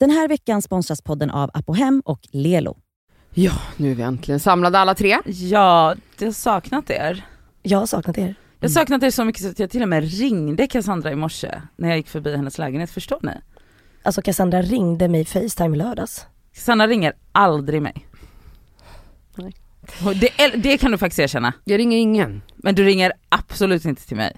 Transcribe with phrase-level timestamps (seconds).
[0.00, 2.76] Den här veckan sponsras podden av Apohem och Lelo.
[3.34, 5.18] Ja, nu är vi äntligen samlade alla tre.
[5.26, 7.26] Ja, jag har saknat er.
[7.62, 8.34] Jag har saknat er.
[8.60, 11.16] Jag har saknat er så mycket så att jag till och med ringde Cassandra i
[11.16, 13.32] morse när jag gick förbi hennes lägenhet, förstår ni?
[14.02, 16.26] Alltså Cassandra ringde mig Facetime i lördags.
[16.54, 18.06] Cassandra ringer aldrig mig.
[19.34, 19.54] Nej.
[20.20, 21.52] Det, det kan du faktiskt erkänna.
[21.64, 22.42] Jag ringer ingen.
[22.56, 24.36] Men du ringer absolut inte till mig.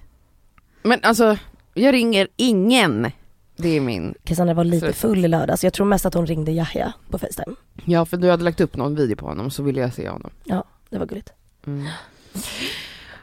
[0.83, 1.39] Men alltså,
[1.75, 3.11] jag ringer ingen.
[3.59, 4.15] Det är min.
[4.25, 5.65] Cassandra var lite Så- full i lördags.
[5.65, 7.57] Jag tror mest att hon ringde Yahya på Facetime.
[7.85, 10.31] Ja, för du hade lagt upp någon video på honom så ville jag se honom.
[10.45, 11.33] Ja, det var gulligt.
[11.67, 11.87] Mm.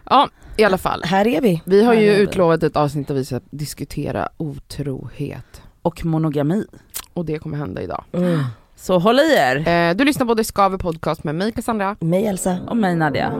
[0.09, 1.03] Ja, i alla fall.
[1.03, 1.61] Här är vi.
[1.65, 2.23] Vi har ju Här är vi.
[2.23, 5.61] utlovat ett avsnitt där vi ska diskutera otrohet.
[5.81, 6.65] Och monogami.
[7.13, 8.03] Och det kommer hända idag.
[8.11, 8.43] Mm.
[8.75, 9.67] Så håll i er.
[9.67, 11.95] Eh, du lyssnar på Det Skaver podcast med mig Cassandra.
[11.99, 12.57] Mig Elsa.
[12.67, 13.33] Och mig Nadia.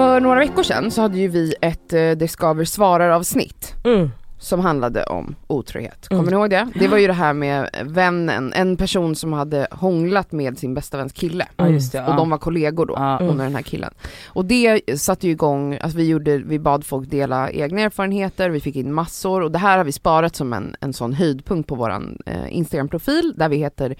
[0.00, 4.10] För några veckor sedan så hade ju vi ett eh, Det Skaver svarar avsnitt Mm.
[4.38, 6.08] som handlade om otrohet.
[6.08, 6.34] Kommer Mm.
[6.34, 6.68] ni ihåg det?
[6.80, 10.96] Det var ju det här med vännen, en person som hade hånglat med sin bästa
[10.96, 11.46] väns kille.
[11.56, 12.00] Det.
[12.08, 13.16] Och de var kollegor då, Ja.
[13.20, 13.94] hon och den här killen.
[14.26, 18.60] Och det satte ju igång, alltså vi gjorde, vi bad folk dela egna erfarenheter, vi
[18.60, 21.74] fick in massor och det här har vi sparat som en, en sån höjdpunkt på
[21.74, 23.94] våran eh, Instagram-profil där vi heter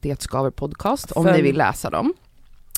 [0.00, 1.36] Det Skaver Podcast om Följ.
[1.36, 2.14] ni vill läsa dem.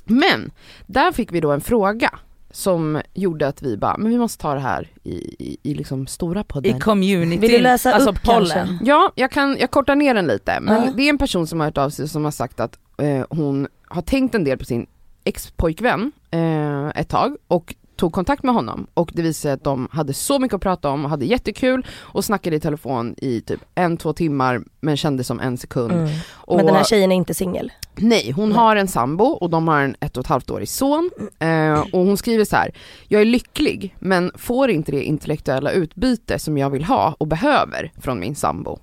[0.05, 0.51] Men
[0.87, 2.11] där fick vi då en fråga
[2.53, 6.07] som gjorde att vi bara, men vi måste ta det här i, i, i liksom
[6.07, 6.77] stora podden.
[6.77, 7.41] I community.
[7.41, 8.49] Vill du läsa alltså upp pollen.
[8.67, 8.85] kanske?
[8.87, 10.59] Ja, jag kan, jag kortar ner den lite.
[10.61, 10.93] Men Ja.
[10.97, 13.69] det är en person som har hört av sig som har sagt att eh, hon
[13.87, 14.87] har tänkt en del på sin
[15.25, 19.89] ex-pojkvän eh, ett tag och tog kontakt med honom och det visade sig att de
[19.93, 23.61] hade så mycket att prata om och hade jättekul och snackade i telefon i typ
[23.75, 25.93] en, två timmar men kände som en sekund.
[25.93, 26.11] Mm.
[26.31, 27.73] Och, Men den här tjejen är inte singel.
[27.97, 28.59] Nej, hon Nej.
[28.59, 31.11] har en sambo och de har en ett och ett halvt årig son.
[31.39, 32.75] Eh, och hon skriver så här:
[33.09, 37.93] jag är lycklig men får inte det intellektuella utbyte som jag vill ha och behöver
[38.01, 38.79] från min sambo.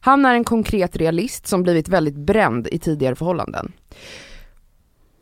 [0.00, 3.72] Han är en konkret realist som blivit väldigt bränd i tidigare förhållanden.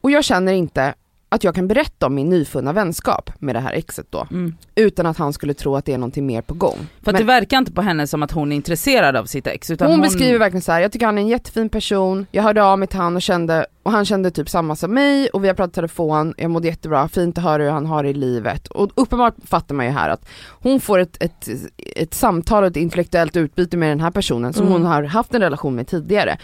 [0.01, 0.95] Och jag känner inte
[1.33, 4.55] att jag kan berätta om min nyfunna vänskap med det här exet då, Mm.
[4.75, 6.77] utan att han skulle tro att det är någonting mer på gång.
[7.03, 9.71] För Men- det verkar inte på henne som att hon är intresserad av sitt ex
[9.71, 12.63] utan hon, beskriver verkligen så här: jag tycker han är en jättefin person, jag hörde
[12.65, 15.49] av mig till han och kände, och han kände typ samma som mig och vi
[15.49, 18.67] har pratat telefon, jag mådde jättebra, fint att höra hur han har det i livet.
[18.69, 21.49] Och uppenbart fattar man ju här att hon får ett, ett,
[21.97, 24.73] ett samtal och ett intellektuellt utbyte med den här personen som Mm.
[24.73, 26.39] hon har haft en relation med tidigare.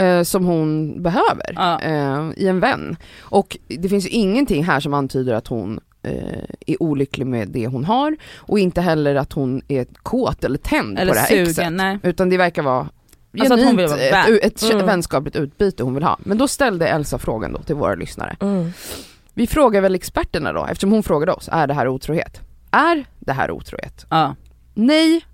[0.00, 1.80] Eh, som hon behöver Ja.
[1.80, 2.96] eh, i en vän.
[3.20, 7.66] Och det finns ju ingenting här som antyder att hon eh, är olycklig med det
[7.66, 11.28] hon har och inte heller att hon är kåt eller tänd eller på det här
[11.28, 11.72] sugen, exet.
[11.72, 11.98] nej.
[12.02, 12.88] Utan det verkar vara
[13.40, 14.38] Alltså att hon vill genuint vara ett, vän.
[14.42, 14.86] ett Mm.
[14.86, 16.18] vänskapligt utbyte hon vill ha.
[16.24, 18.36] Men då ställde Elsa frågan då till våra lyssnare.
[18.40, 18.72] Mm.
[19.34, 22.40] Vi frågar väl experterna då, eftersom hon frågade oss, är det här otrohet?
[22.70, 24.06] Är det här otrohet?
[24.10, 24.34] Ja.
[24.74, 25.24] Nej,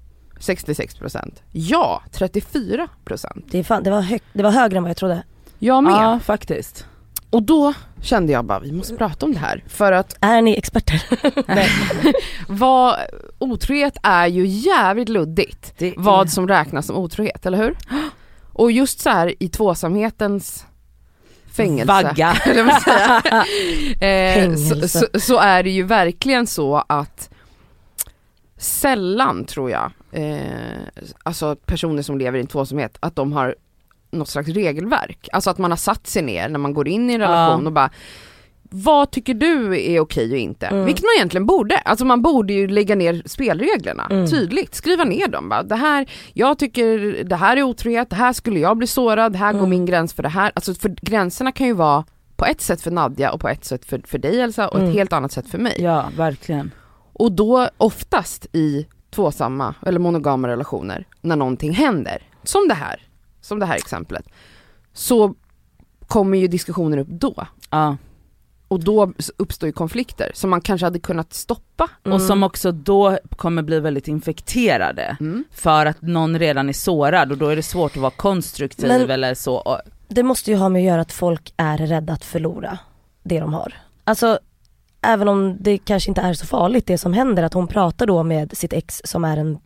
[0.40, 1.34] 66%.
[1.52, 3.42] Ja, 34%.
[3.50, 5.22] Det, är fan, det, var hög, det var högre än vad jag trodde.
[5.58, 5.92] Jag med.
[5.92, 6.86] ja, faktiskt.
[7.30, 9.64] Och då kände jag bara, vi måste prata om det här.
[9.66, 11.02] För att Är ni experter?
[11.54, 11.68] Nej.
[12.48, 12.96] vad,
[13.38, 15.74] otrohet är ju jävligt luddigt.
[15.78, 17.76] Det vad som räknas som otrohet, eller hur?
[18.52, 20.64] Och just så här i tvåsamhetens
[21.52, 22.30] fängelse, Vagga.
[24.00, 24.88] eh, så, Fängelse.
[24.88, 27.30] så, så är det ju verkligen så att
[28.58, 30.32] sällan tror jag, eh,
[31.22, 33.54] alltså personer som lever i en tvåsamhet, att de har
[34.10, 35.28] något slags regelverk.
[35.32, 37.66] Alltså att man har satt sig ner när man går in i en relation Ja.
[37.66, 37.90] och bara
[38.70, 40.66] vad tycker du är okej och inte?
[40.66, 40.84] Mm.
[40.84, 41.78] Vilket man egentligen borde.
[41.78, 44.26] Alltså man borde ju lägga ner spelreglerna Mm.
[44.30, 45.48] tydligt, skriva ner dem.
[45.48, 49.36] Bara, det här, jag tycker det här är otrohet, det här skulle jag bli sårad,
[49.36, 49.70] här går Mm.
[49.70, 50.52] min gräns för det här.
[50.54, 52.04] Alltså för gränserna kan ju vara
[52.36, 54.88] på ett sätt för Nadja och på ett sätt för, för dig Elsa och Mm.
[54.88, 55.74] ett helt annat sätt för mig.
[55.78, 56.70] Ja, verkligen.
[57.18, 63.02] Och då oftast i tvåsamma eller monogama relationer när någonting händer, som det här,
[63.40, 64.28] som det här exemplet,
[64.92, 65.34] så
[66.06, 67.46] kommer ju diskussioner upp då.
[67.70, 67.96] Ja.
[68.68, 71.88] Och då uppstår ju konflikter som man kanske hade kunnat stoppa.
[72.04, 75.16] Och som också då kommer bli väldigt infekterade.
[75.20, 75.44] Mm.
[75.50, 79.10] För att någon redan är sårad och då är det svårt att vara konstruktiv Men-
[79.10, 79.80] eller så.
[80.08, 82.78] Det måste ju ha med att göra att folk är rädda att förlora
[83.22, 83.74] det de har.
[84.04, 84.38] Alltså
[85.06, 88.22] även om det kanske inte är så farligt det som händer, att hon pratar då
[88.22, 89.58] med sitt ex som är en,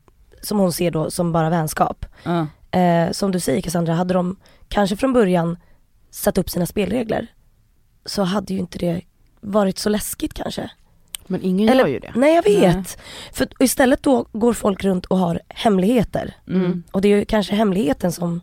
[0.42, 2.06] som hon ser då som bara vänskap.
[2.24, 2.46] ja.
[2.78, 4.36] Eh, som du säger Cassandra, hade de
[4.68, 5.56] kanske från början
[6.10, 7.26] satt upp sina spelregler
[8.06, 9.00] så hade ju inte det
[9.40, 10.70] varit så läskigt kanske.
[11.26, 12.12] Men ingen Eller- gör ju det.
[12.14, 12.74] Nej jag vet.
[12.74, 12.84] Nej.
[13.32, 16.34] För istället då går folk runt och har hemligheter.
[16.48, 16.82] Mm.
[16.92, 18.40] Och det är ju kanske hemligheten som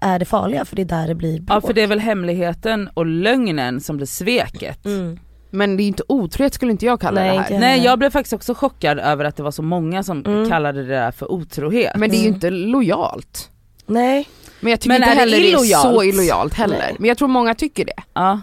[0.00, 1.66] är det farliga för det är där det blir Ja bråk.
[1.66, 4.84] för det är väl hemligheten och lögnen som blir sveket.
[4.84, 5.18] Mm.
[5.54, 7.42] Men det är inte otrohet skulle inte jag kalla Nej, det här.
[7.50, 10.48] inte Nej jag blev faktiskt också chockad över att det var så många som Mm.
[10.50, 11.92] kallade det där för otrohet.
[11.96, 12.34] Men det är ju Mm.
[12.34, 13.50] inte lojalt.
[13.86, 14.28] Nej.
[14.60, 16.78] Men jag tycker Men inte heller det är så illojalt heller.
[16.78, 16.96] Nej.
[16.98, 18.02] Men jag tror många tycker det.
[18.14, 18.40] Ja.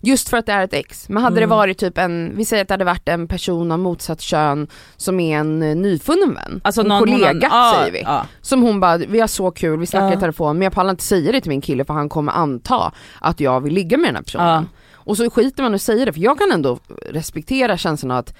[0.00, 1.08] Just för att det är ett ex.
[1.08, 1.48] Men hade Mm.
[1.48, 4.68] det varit typ en, vi säger att det hade varit en person av motsatt kön
[4.96, 6.60] som är en eh, nyfunnen vän.
[6.64, 8.02] Alltså en någon kollega har- ja, säger vi.
[8.02, 8.26] Ja.
[8.40, 10.14] Som hon bara, vi har så kul, vi snackar Ja.
[10.16, 12.92] i telefon men jag pallar inte säga det till min kille för han kommer anta
[13.20, 14.68] att jag vill ligga med den här personen.
[15.08, 16.78] Och så skiter man och säger det för jag kan ändå
[17.10, 18.34] respektera känslan av att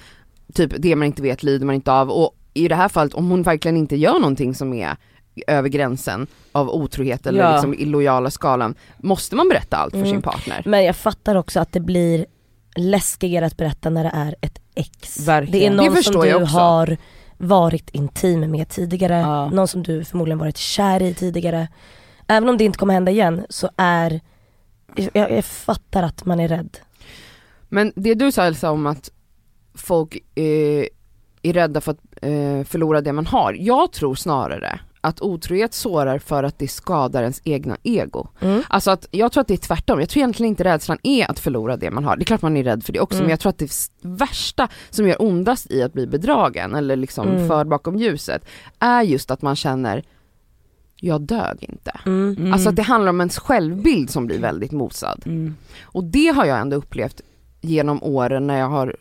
[0.55, 3.31] typ det man inte vet lider man inte av och i det här fallet om
[3.31, 4.97] hon verkligen inte gör någonting som är
[5.47, 7.53] över gränsen av otrohet eller Ja.
[7.53, 10.11] liksom illojala skalan måste man berätta allt för Mm.
[10.11, 10.63] sin partner.
[10.67, 12.27] Men jag fattar också att det blir
[12.77, 15.29] läskigare att berätta när det är ett ex.
[15.29, 15.61] Verkligen.
[15.61, 16.97] Det är Det någon som förstår du har
[17.37, 19.51] varit intim med tidigare, Ja.
[19.51, 21.69] någon som du förmodligen varit kär i tidigare.
[22.29, 24.21] Även om det inte kommer hända igen så är,
[24.97, 26.79] jag, jag fattar att man är rädd.
[27.69, 29.11] Men det du sa Elsa om att
[29.75, 30.87] folk eh,
[31.43, 33.53] är rädda för att eh, förlora det man har.
[33.53, 38.29] Jag tror snarare att otrohet sårar för att det skadar ens egna ego.
[38.41, 38.63] Mm.
[38.69, 41.39] Alltså att jag tror att det är tvärtom, jag tror egentligen inte rädslan är att
[41.39, 42.17] förlora det man har.
[42.17, 43.25] Det är klart man är rädd för det också Mm.
[43.25, 43.71] men jag tror att det
[44.03, 47.49] värsta som gör ondast i att bli bedragen eller liksom Mm.
[47.49, 48.45] förd bakom ljuset
[48.79, 50.03] är just att man känner
[51.01, 52.01] jag dög inte.
[52.07, 52.37] Mm.
[52.39, 52.53] Mm.
[52.53, 55.23] Alltså att det handlar om ens självbild som blir väldigt mosad.
[55.27, 55.57] Mm.
[55.83, 57.21] Och det har jag ändå upplevt
[57.61, 58.97] genom åren när jag har,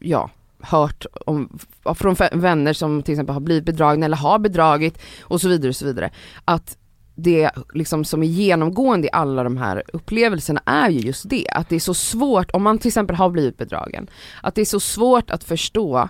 [0.00, 0.30] ja,
[0.60, 1.58] hört om,
[1.94, 5.68] från vä- vänner som till exempel har blivit bedragna eller har bedragit och så vidare
[5.68, 6.10] och så vidare.
[6.44, 6.76] Att
[7.14, 11.68] det liksom som är genomgående i alla de här upplevelserna är ju just det, att
[11.68, 14.06] det är så svårt, om man till exempel har blivit bedragen,
[14.42, 16.08] att det är så svårt att förstå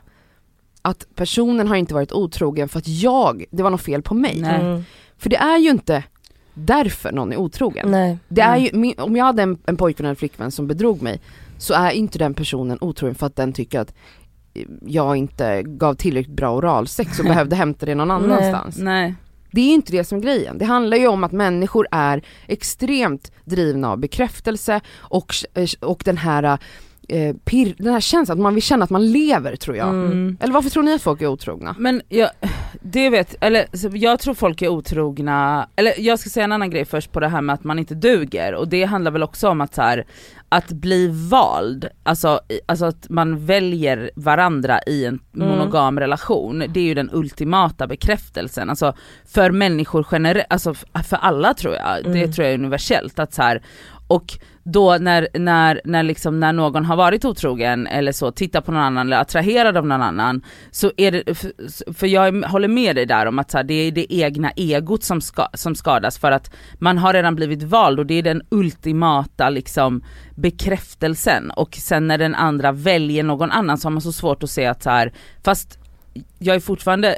[0.83, 4.41] att personen har inte varit otrogen för att jag, det var något fel på mig.
[4.41, 4.83] Nej.
[5.19, 6.05] För det är ju inte
[6.55, 7.91] därför någon är otrogen.
[7.91, 8.19] Nej.
[8.29, 8.85] Det är Mm.
[8.85, 11.21] ju, om jag hade en, en pojkvän eller flickvän som bedrog mig
[11.59, 13.95] så är inte den personen otrogen för att den tycker att
[14.87, 18.79] jag inte gav tillräckligt bra oralsex och behövde hämta det någon annanstans.
[18.79, 19.15] Nej.
[19.51, 20.59] Det är inte det som är grejen.
[20.59, 25.35] Det handlar ju om att människor är extremt drivna av bekräftelse och,
[25.81, 26.59] och den här
[27.09, 29.89] eh, pirr, den här känslan att man vill känna att man lever tror jag.
[29.89, 30.07] Mm.
[30.13, 30.37] Mm.
[30.41, 31.75] Eller varför tror ni att folk är otrogna?
[31.79, 32.31] Men jag,
[32.83, 33.67] det vet, eller
[33.97, 37.29] jag tror folk är otrogna, eller jag ska säga en annan grej först på det
[37.29, 40.07] här med att man inte duger och det handlar väl också om att så här,
[40.49, 45.49] att bli vald, alltså, alltså att man väljer varandra i en Mm.
[45.49, 48.95] monogam relation, det är ju den ultimata bekräftelsen, alltså
[49.27, 52.33] för människor generellt, alltså för alla tror jag, det Mm.
[52.33, 53.63] tror jag är universellt att så här,
[54.09, 58.73] och då när, när, när, liksom, när någon har varit otrogen eller så, tittar på
[58.73, 62.97] någon annan eller attraherad av någon annan, så är det, för- för jag håller med
[62.97, 66.19] dig där om att så här, det är det egna egot som, ska, som skadas
[66.19, 70.05] för att man har redan blivit vald och det är den ultimata liksom
[70.35, 71.51] bekräftelsen.
[71.51, 74.67] Och sen när den andra väljer någon annan så har man så svårt att se
[74.67, 75.13] att så här,
[75.45, 75.79] fast
[76.39, 77.17] jag är fortfarande,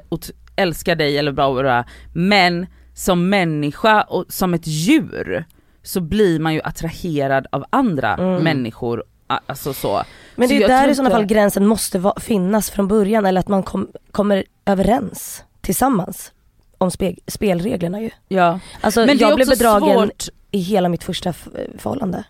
[0.56, 5.44] älskar dig eller bra, bra men som människa och som ett djur
[5.88, 8.43] så blir man ju attraherad av andra Mm.
[8.44, 10.02] människor, alltså så.
[10.37, 13.49] Men det är jag där i sådana fall gränsen måste finnas från början eller att
[13.49, 16.33] man kom, kommer överens tillsammans
[16.78, 18.11] om spe- spelreglerna ju.
[18.28, 18.61] Ja.
[18.80, 21.33] Alltså Men jag blev bedragen svårt, i hela mitt första
[21.78, 22.25] förhållande.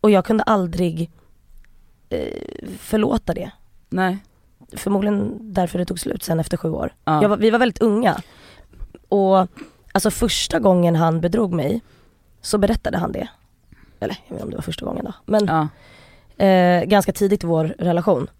[0.00, 1.10] Och jag kunde aldrig
[2.10, 2.18] eh,
[2.78, 3.50] förlåta det.
[3.90, 4.18] nej.
[4.76, 6.94] Förmodligen därför det tog slut sen efter sju år.
[7.04, 7.28] Ja.
[7.28, 8.22] Var, vi var väldigt unga.
[9.08, 9.46] Och
[9.92, 11.80] alltså första gången han bedrog mig
[12.42, 13.28] så berättade han det.
[14.00, 15.12] Eller jag vet inte om det var första gången då.
[15.24, 15.68] Men ja.
[16.44, 18.30] eh, ganska tidigt i vår relation.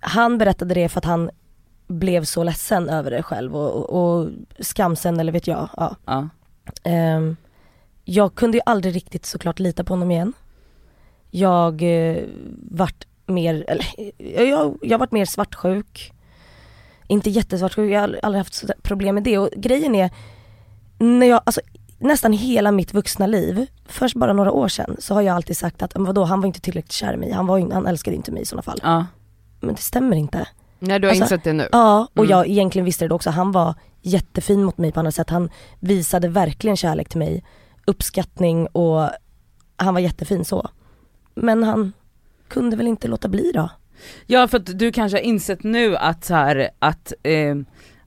[0.00, 1.30] Han berättade det för att han
[1.86, 4.28] blev så ledsen över det själv och, och, och
[4.60, 5.68] skamsen eller vet jag.
[5.76, 5.96] Ja.
[6.04, 6.28] ja.
[6.84, 7.36] Ehm,
[8.04, 10.32] jag kunde ju aldrig riktigt såklart lita på honom igen.
[11.30, 12.22] Jag eh,
[12.70, 13.86] vart mer, eller
[14.44, 16.12] jag, jag, vart mer svartsjuk.
[17.06, 20.10] Inte jättesvartsjuk, jag har aldrig haft problem med det och grejen är,
[20.98, 21.60] när jag, alltså
[22.00, 25.82] nästan hela mitt vuxna liv, först bara några år sedan så har jag alltid sagt
[25.82, 28.16] att, "Men vadå han var inte tillräckligt kär i mig, han, var, ju- han älskade
[28.16, 28.78] inte mig i sådana fall.
[28.82, 29.06] ja.
[29.60, 30.48] Men det stämmer inte.
[30.78, 31.68] Nej du har Alltså, insett det nu.
[31.72, 32.30] Ja, och Mm.
[32.30, 33.30] jag egentligen visste det också.
[33.30, 35.30] Han var jättefin mot mig på andra sätt.
[35.30, 37.44] Han visade verkligen kärlek till mig,
[37.86, 39.10] uppskattning och
[39.76, 40.68] han var jättefin så.
[41.34, 41.92] Men han
[42.48, 43.68] kunde väl inte låta bli då.
[44.26, 47.56] Ja för att du kanske har insett nu att så här, att, eh,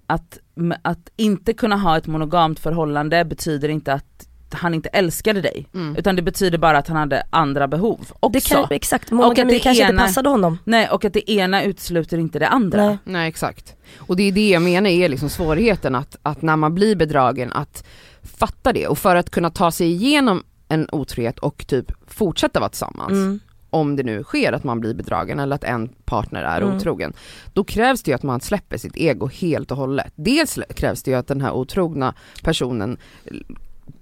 [0.08, 0.38] att,
[0.82, 5.68] att inte kunna ha ett monogamt förhållande betyder inte att han inte älskade dig.
[5.74, 5.96] Mm.
[5.96, 8.30] Utan det betyder bara att han hade andra behov också.
[8.30, 10.58] Det kan, exakt, Och monogami att det kanske ena- inte passade honom.
[10.64, 12.86] Nej och att det ena utesluter inte det andra.
[12.86, 12.98] Nej.
[13.04, 13.76] Nej exakt.
[13.98, 17.54] Och det är det jag menar är liksom svårigheten att, att när man blir bedragen
[17.54, 17.84] att
[18.24, 22.70] fatta det och för att kunna ta sig igenom en otrohet och typ fortsätta vara
[22.70, 23.40] tillsammans Mm.
[23.74, 26.76] Om det nu sker att man blir bedragen eller att en partner är Mm.
[26.76, 27.14] otrogen,
[27.54, 30.14] då krävs det ju att man släpper sitt ego helt och hållet.
[30.16, 32.14] Dels krävs det ju att den här otrogna
[32.44, 32.98] personen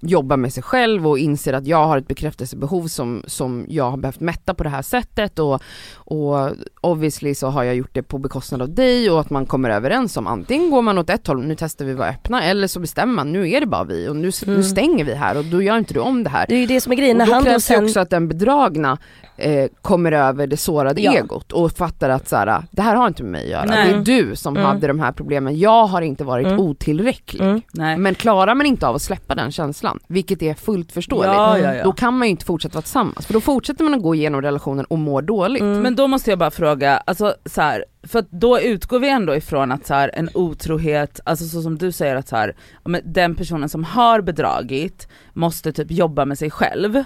[0.04, 3.96] jobbar med sig själv och inser att jag har ett bekräftelsebehov som, som jag har
[3.96, 5.62] behövt mätta på det här sättet och,
[5.94, 9.70] och obviously så har jag gjort det på bekostnad av dig och att man kommer
[9.70, 12.66] överens om antingen går man åt ett håll, nu testar vi att vara öppna eller
[12.66, 14.62] så bestämmer man, nu är det bara vi och nu, nu Mm.
[14.62, 16.46] stänger vi här och då gör inte du om det här.
[16.48, 17.84] Det är ju det som är grejen, Och då krävs det sen...
[17.84, 18.98] också att den bedragna
[19.36, 21.12] eh, kommer över det sårade Ja.
[21.12, 23.64] egot och fattar att så här, det här har inte med mig att göra.
[23.64, 23.92] Nej.
[23.92, 24.66] Det är du som Mm.
[24.68, 26.60] hade de här problemen, jag har inte varit Mm.
[26.60, 27.42] otillräcklig.
[27.78, 28.02] Mm.
[28.02, 31.74] Men klarar man inte av att släppa den känslan, vilket är fullt förståeligt, Ja, ja,
[31.74, 31.84] ja.
[31.84, 33.26] då kan man ju inte fortsätta vara tillsammans.
[33.26, 35.62] För då fortsätter man att gå igenom relationen och må dåligt.
[35.62, 35.80] Mm.
[35.80, 39.72] Men då måste jag bara fråga, alltså så här, för då utgår vi ändå ifrån
[39.72, 42.56] att så här, en otrohet, alltså så som du säger att så här,
[43.04, 47.04] den personen som har bedragit måste typ jobba med sig själv.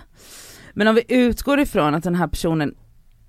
[0.75, 2.75] Men om vi utgår ifrån att den här personen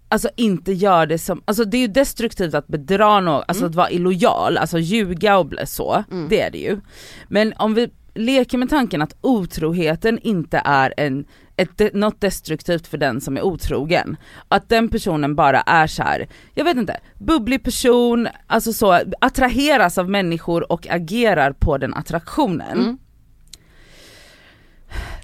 [0.10, 3.70] Alltså inte gör det som, alltså det är ju destruktivt att bedra någon, alltså Mm.
[3.70, 6.28] att vara illojal, alltså ljuga och bli så, Mm.
[6.30, 6.80] det är det ju.
[7.28, 12.98] Men om vi leker med tanken att otroheten inte är en, ett, något destruktivt för
[12.98, 14.18] den som är otrogen.
[14.48, 19.98] Att den personen bara är så här, jag vet inte, bubblig person, alltså så, attraheras
[19.98, 22.80] av människor och agerar på den attraktionen.
[22.80, 22.98] Mm.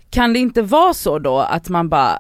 [0.09, 2.19] Kan det inte vara så då att man bara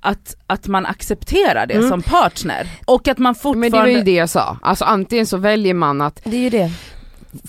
[0.00, 1.88] att, att man accepterar det Mm.
[1.88, 5.26] som partner och att man Men fortfarande det var ju det jag sa, alltså antingen
[5.26, 6.70] så väljer man att Det är ju det.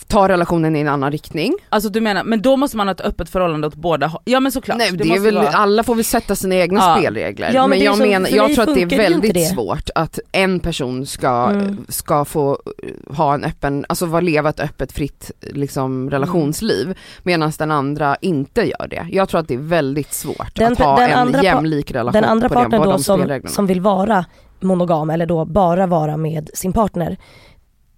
[0.08, 1.54] Ta relationen i en annan riktning.
[1.70, 4.52] Alltså du menar, men då måste man ha ett öppet förhållande åt båda Ja men
[4.52, 4.78] såklart.
[4.78, 6.96] Nej, det är måste väl, vara- alla får väl sätta sina egna Ja.
[7.00, 7.52] spelregler.
[7.54, 9.34] Ja, men men det är jag så- menar, jag tror att det är det väldigt
[9.34, 9.40] det.
[9.46, 11.86] svårt att en person ska, Mm.
[11.90, 17.52] ska få eh, ha en öppen, alltså vara- leva ett öppet fritt liksom, relationsliv medan
[17.60, 19.08] den andra inte gör det.
[19.12, 22.30] Jag tror att det är väldigt svårt Den- att ha den en jämlik relation Den
[22.32, 24.26] andra det, på då som, som vill vara
[24.60, 27.18] monogam eller då bara vara med sin partner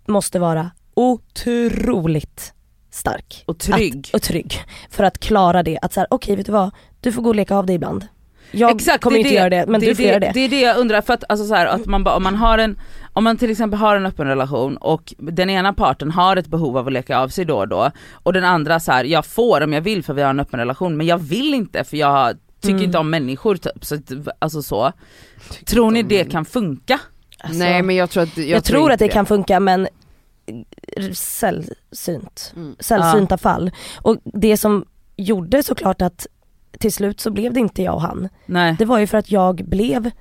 [0.08, 2.54] måste vara otroligt
[2.92, 3.44] stark.
[3.48, 4.08] Och trygg.
[4.10, 4.64] Att, och trygg.
[4.90, 7.56] För att klara det, att såhär okej vet du vad, du får gå och leka
[7.56, 8.08] av dig ibland.
[8.52, 9.36] Jag Exakt, kommer inte det.
[9.36, 10.32] göra det men det du är får det, göra det.
[10.34, 12.36] Det är det jag undrar, för att alltså så här, att man bara, om man
[12.36, 12.80] har en,
[13.14, 16.78] om man till exempel har en öppen relation och den ena parten har ett behov
[16.78, 19.62] av att leka av sig då och då och den andra så här, jag får
[19.62, 22.38] om jag vill för vi har en öppen relation men jag vill inte för jag
[22.62, 22.84] tycker Mm.
[22.84, 23.98] inte om människor typ, så,
[24.40, 24.92] alltså så.
[25.66, 27.00] Tror ni det kan funka?
[27.40, 29.88] Alltså, Nej men jag tror att, jag, jag, tror inte att det, kan funka men
[31.14, 32.54] sällsynt.
[32.56, 32.76] Mm.
[32.80, 33.72] Sällsynta fall.
[34.02, 36.28] Och det som gjorde såklart att
[36.80, 38.30] till slut så blev det inte jag och han.
[38.46, 38.76] Nej.
[38.80, 40.12] Det var ju för att jag blev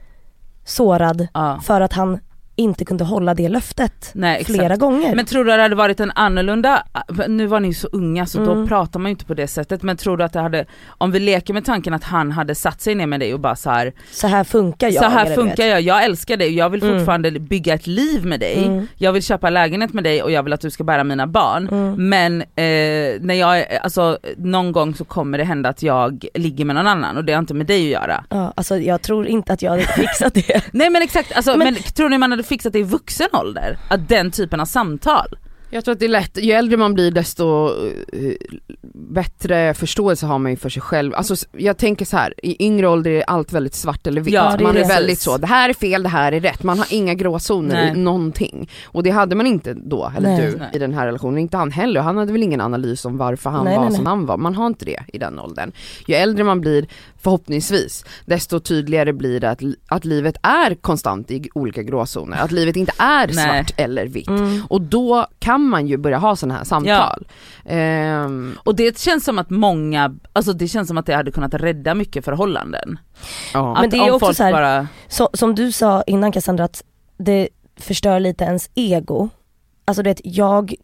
[0.64, 1.60] sårad Ja.
[1.64, 2.18] för att han
[2.58, 5.14] inte kunde hålla det löftet Nej, flera gånger.
[5.14, 6.82] Men tror du att det hade varit en annorlunda,
[7.28, 8.68] nu var ni så unga så då Mm.
[8.68, 11.20] pratar man ju inte på det sättet men tror du att det hade, om vi
[11.20, 13.92] leker med tanken att han hade satt sig ner med dig och bara så här,
[14.10, 15.02] så här funkar jag.
[15.04, 16.98] så här funkar jag, jag älskar dig och jag vill Mm.
[16.98, 18.86] fortfarande bygga ett liv med dig, Mm.
[18.96, 21.68] jag vill köpa lägenhet med dig och jag vill att du ska bära mina barn.
[21.68, 22.08] Mm.
[22.08, 26.76] Men eh, när jag, alltså någon gång så kommer det hända att jag ligger med
[26.76, 28.24] någon annan och det har inte med dig att göra.
[28.30, 30.62] Ja, alltså jag tror inte att jag hade fixat det.
[30.72, 33.78] Nej men exakt, alltså, men, Men- tror ni man hade fixat det i vuxen ålder?
[33.88, 35.36] Att den typen av samtal?
[35.70, 37.66] Jag tror att det är lätt, ju äldre man blir desto
[38.12, 38.32] eh,
[38.94, 41.14] bättre förståelse har man ju för sig själv.
[41.14, 44.34] Alltså jag tänker så här, i yngre ålder är allt väldigt svart eller vitt.
[44.34, 44.88] Ja, är man är det.
[44.88, 46.62] väldigt så, det här är fel, det här är rätt.
[46.62, 47.92] Man har inga gråzoner Nej.
[47.92, 48.70] i någonting.
[48.86, 50.50] Och det hade man inte då, eller Nej.
[50.50, 50.70] du, Nej.
[50.72, 51.38] i den här relationen.
[51.38, 54.36] Inte han heller, han hade väl ingen analys om varför han var som han var.
[54.36, 55.72] Man har inte det i den åldern.
[56.06, 56.86] Ju äldre man blir,
[57.20, 62.38] förhoppningsvis, desto tydligare blir det att, att livet är konstant i olika gråzoner.
[62.38, 63.34] Att livet inte är Nej.
[63.34, 64.28] svart eller vitt.
[64.28, 64.62] Mm.
[64.70, 67.26] Och då kan man ju börja ha sådana här samtal.
[67.64, 71.54] Ehm, Och det känns som att många, alltså det känns som att det hade kunnat
[71.54, 72.98] rädda mycket förhållanden.
[73.54, 73.74] ja.
[73.74, 76.84] Men Att det är också så här- bara, Så, som du sa innan Cassandra att
[77.18, 79.28] det förstör lite ens ego.
[79.84, 80.74] Alltså det jag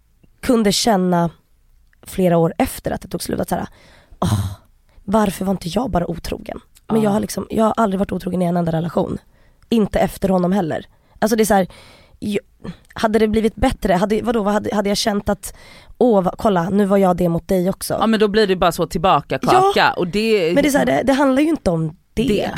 [0.43, 1.31] kunde känna
[2.03, 3.67] flera år efter att det tog slut att såhär,
[4.21, 4.45] åh,
[5.05, 6.61] varför var inte jag bara otrogen?
[6.89, 7.03] Men Ja.
[7.05, 9.19] jag har liksom, jag har aldrig varit otrogen i en enda relation.
[9.69, 10.87] Inte efter honom heller.
[11.19, 11.67] Alltså det är så här,
[12.19, 12.41] jag,
[12.95, 15.55] hade det blivit bättre, hade, vadå, vad hade, hade jag känt att,
[15.99, 17.97] åh kolla nu var jag det mot dig också.
[18.01, 20.79] ja men då blir det bara så tillbaka kaka och det, Men det är så
[20.79, 22.23] här, det, det handlar ju inte om det.
[22.29, 22.51] Det.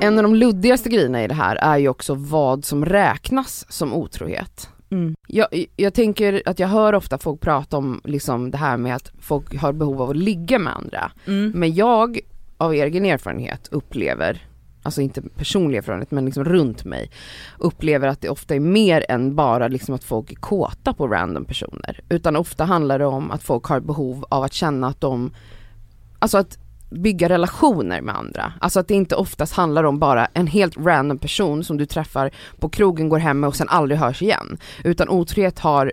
[0.00, 3.94] En av de luddigaste grejerna i det här är ju också vad som räknas som
[3.94, 4.68] otrohet.
[4.90, 5.14] Mm.
[5.26, 9.12] Jag, jag tänker att jag hör ofta folk prata om liksom det här med att
[9.20, 11.12] folk har behov av att ligga med andra.
[11.26, 11.52] Mm.
[11.54, 12.20] Men jag
[12.56, 14.46] av egen erfarenhet upplever,
[14.82, 17.10] alltså inte personlig erfarenhet men liksom runt mig,
[17.58, 21.44] upplever att det ofta är mer än bara liksom att folk är kåta på random
[21.44, 22.00] personer.
[22.08, 25.30] Utan ofta handlar det om att folk har behov av att känna att de,
[26.18, 26.58] alltså att
[26.94, 28.52] bygga relationer med andra.
[28.60, 32.30] Alltså att det inte oftast handlar om bara en helt random person som du träffar
[32.60, 34.58] på krogen, går hem med och sen aldrig hörs igen.
[34.84, 35.92] Utan otrohet har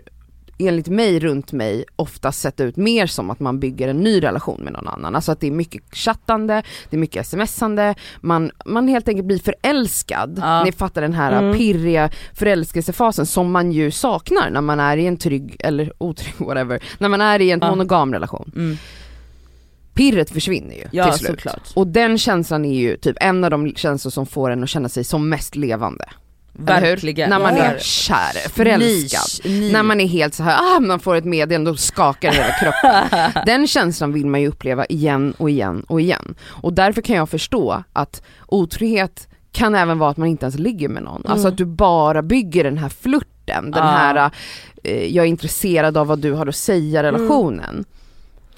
[0.58, 4.60] enligt mig runt mig oftast sett ut mer som att man bygger en ny relation
[4.64, 5.14] med någon annan.
[5.16, 9.38] Alltså att det är mycket chattande, det är mycket smsande, man, man helt enkelt blir
[9.38, 10.38] förälskad.
[10.42, 10.64] Ja.
[10.64, 11.56] Ni fattar den här Mm.
[11.58, 16.82] pirriga förälskelsefasen som man ju saknar när man är i en trygg, eller otrygg whatever,
[16.98, 17.70] när man är i en Ja.
[17.70, 18.52] monogam relation.
[18.56, 18.76] Mm.
[19.94, 21.30] Pirret försvinner ju Ja till slut.
[21.30, 21.62] såklart.
[21.74, 24.88] Och den känslan är ju typ en av de känslor som får en att känna
[24.88, 26.04] sig som mest levande.
[26.52, 27.30] Verkligen.
[27.30, 27.62] När man Ja.
[27.62, 29.50] är kär, förälskad.
[29.54, 29.72] Nisch, nisch.
[29.72, 33.42] När man är helt så här, ah, man får ett meddelande och skakar hela kroppen.
[33.46, 36.34] Den känslan vill man ju uppleva igen och igen och igen.
[36.48, 40.88] Och därför kan jag förstå att otrohet kan även vara att man inte ens ligger
[40.88, 41.22] med någon.
[41.26, 41.52] Alltså Mm.
[41.52, 43.90] att du bara bygger den här flirten, den Ja.
[43.90, 44.30] här
[44.84, 47.84] eh, jag är intresserad av vad du har att säga relationen.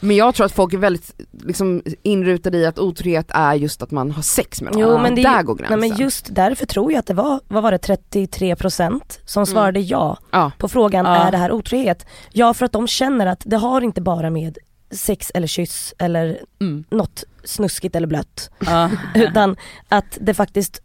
[0.04, 3.90] Men jag tror att folk är väldigt liksom, inrutade i att otrohet är just att
[3.90, 4.82] man har sex med någon.
[4.82, 5.78] Jo, men det är- Där går gränsen.
[5.80, 9.80] Nej men just därför tror jag att det var, vad var det, 33% som svarade
[9.80, 10.52] ja ja.
[10.58, 11.16] på frågan Ja.
[11.16, 12.06] är det här otrohet?
[12.32, 14.58] Ja för att de känner att det har inte bara med
[14.90, 16.84] sex eller kyss eller Mm.
[16.90, 18.90] något snuskigt eller blött Ja.
[19.14, 19.56] utan
[19.88, 20.80] att det faktiskt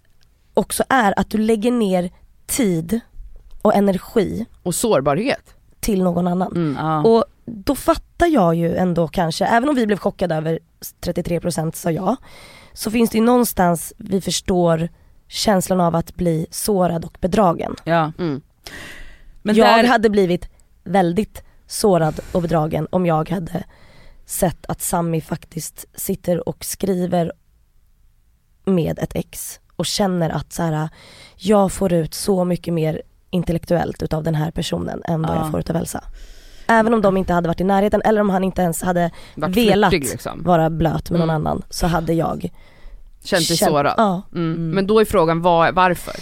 [0.53, 2.09] också är att du lägger ner
[2.47, 2.99] tid
[3.61, 5.53] och energi Och sårbarhet.
[5.79, 6.51] till någon annan.
[6.55, 6.75] Mm.
[6.79, 7.03] Ja.
[7.03, 10.59] Och då fattar jag ju ändå kanske, även om vi blev chockade över
[11.01, 12.15] 33% sa ja,
[12.73, 14.89] så finns det ju någonstans vi förstår
[15.27, 17.75] känslan av att bli sårad och bedragen.
[17.83, 18.11] ja.
[18.19, 18.41] Mm.
[19.41, 20.49] Men jag där, hade blivit
[20.83, 23.63] väldigt sårad och bedragen om jag hade
[24.25, 27.31] sett att Sami faktiskt sitter och skriver
[28.65, 30.89] med ett ex och känner att så här,
[31.35, 35.35] jag får ut så mycket mer intellektuellt utav den här personen än vad Ja.
[35.41, 36.03] jag får utav Elsa.
[36.69, 39.49] Även om de inte hade varit i närheten eller om han inte ens hade Vart
[39.49, 40.43] velat liksom.
[40.43, 41.47] vara blöt med någon Mm.
[41.47, 42.51] annan så hade jag
[43.23, 43.93] Känt dig känt- sårad.
[43.97, 44.21] Ja.
[44.35, 44.51] Mm.
[44.53, 44.69] Mm.
[44.71, 46.13] Men då är frågan var, varför?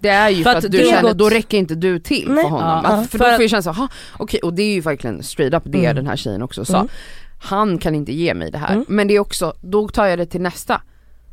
[0.00, 2.30] Det är ju För för, att att, du känner, gått- då räcker inte du till
[2.30, 2.42] Nej.
[2.44, 2.80] för honom.
[2.84, 2.90] Ja.
[2.90, 3.88] Att, för, då För får jag känna så, "Ha,
[4.18, 5.96] okej och det är ju verkligen straight up det Mm.
[5.96, 6.76] den här tjejen också sa.
[6.76, 6.88] Mm.
[7.40, 8.72] Han kan inte ge mig det här.
[8.72, 8.84] Mm.
[8.88, 10.80] Men det är också, då tar jag det till nästa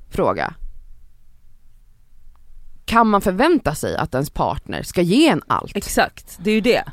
[0.09, 0.53] fråga.
[2.85, 5.75] Kan man förvänta sig att ens partner ska ge en allt?
[5.75, 6.83] exakt, det är ju det.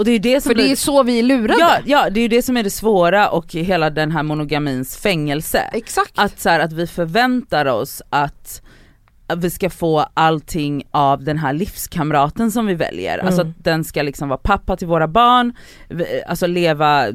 [0.00, 1.60] Och det är det som För det blir- är så vi är lurade.
[1.60, 4.96] Ja, ja, det är ju det som är det svåra och hela den här monogamins
[4.96, 5.58] fängelse.
[5.72, 6.12] Exakt.
[6.14, 8.62] Att, så här, att vi förväntar oss att
[9.36, 13.18] vi ska få allting av den här livskamraten som vi väljer.
[13.18, 13.50] Alltså Mm.
[13.58, 15.52] att den ska liksom vara pappa till våra barn,
[16.26, 17.06] alltså leva...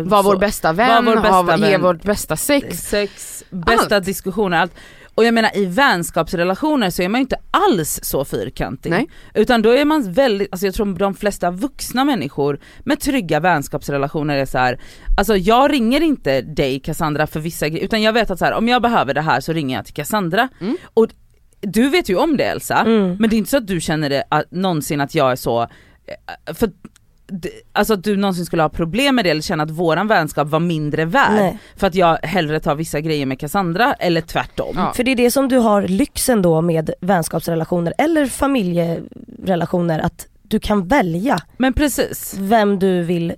[0.00, 1.82] Var vår bästa vän, vår bästa ha, ge vän.
[1.82, 2.78] vårt bästa sex.
[2.78, 4.04] sex, bästa Allt.
[4.04, 4.72] diskussioner, allt.
[5.18, 8.90] Och jag menar i vänskapsrelationer så är man ju inte alls så fyrkantig.
[8.90, 9.08] Nej.
[9.34, 14.36] Utan då är man väldigt, alltså jag tror de flesta vuxna människor med trygga vänskapsrelationer
[14.36, 14.78] är så här.
[15.18, 18.52] alltså jag ringer inte dig Cassandra för vissa grejer, utan jag vet att så här,
[18.52, 20.48] om jag behöver det här så ringer jag till Cassandra.
[20.60, 20.76] Mm.
[20.94, 21.06] Och
[21.60, 23.16] du vet ju om det Elsa, Mm.
[23.20, 25.62] men det är inte så att du känner det att, någonsin att jag är så,
[25.62, 26.70] eh, för
[27.72, 30.60] Alltså att du någonsin skulle ha problem med det eller känna att våran vänskap var
[30.60, 31.58] mindre värd Nej.
[31.76, 34.74] för att jag hellre tar vissa grejer med Cassandra eller tvärtom.
[34.76, 34.92] Ja.
[34.96, 40.60] För det är det som du har lyxen då med vänskapsrelationer eller familjerelationer att du
[40.60, 42.34] kan välja Men precis.
[42.38, 43.32] vem du vill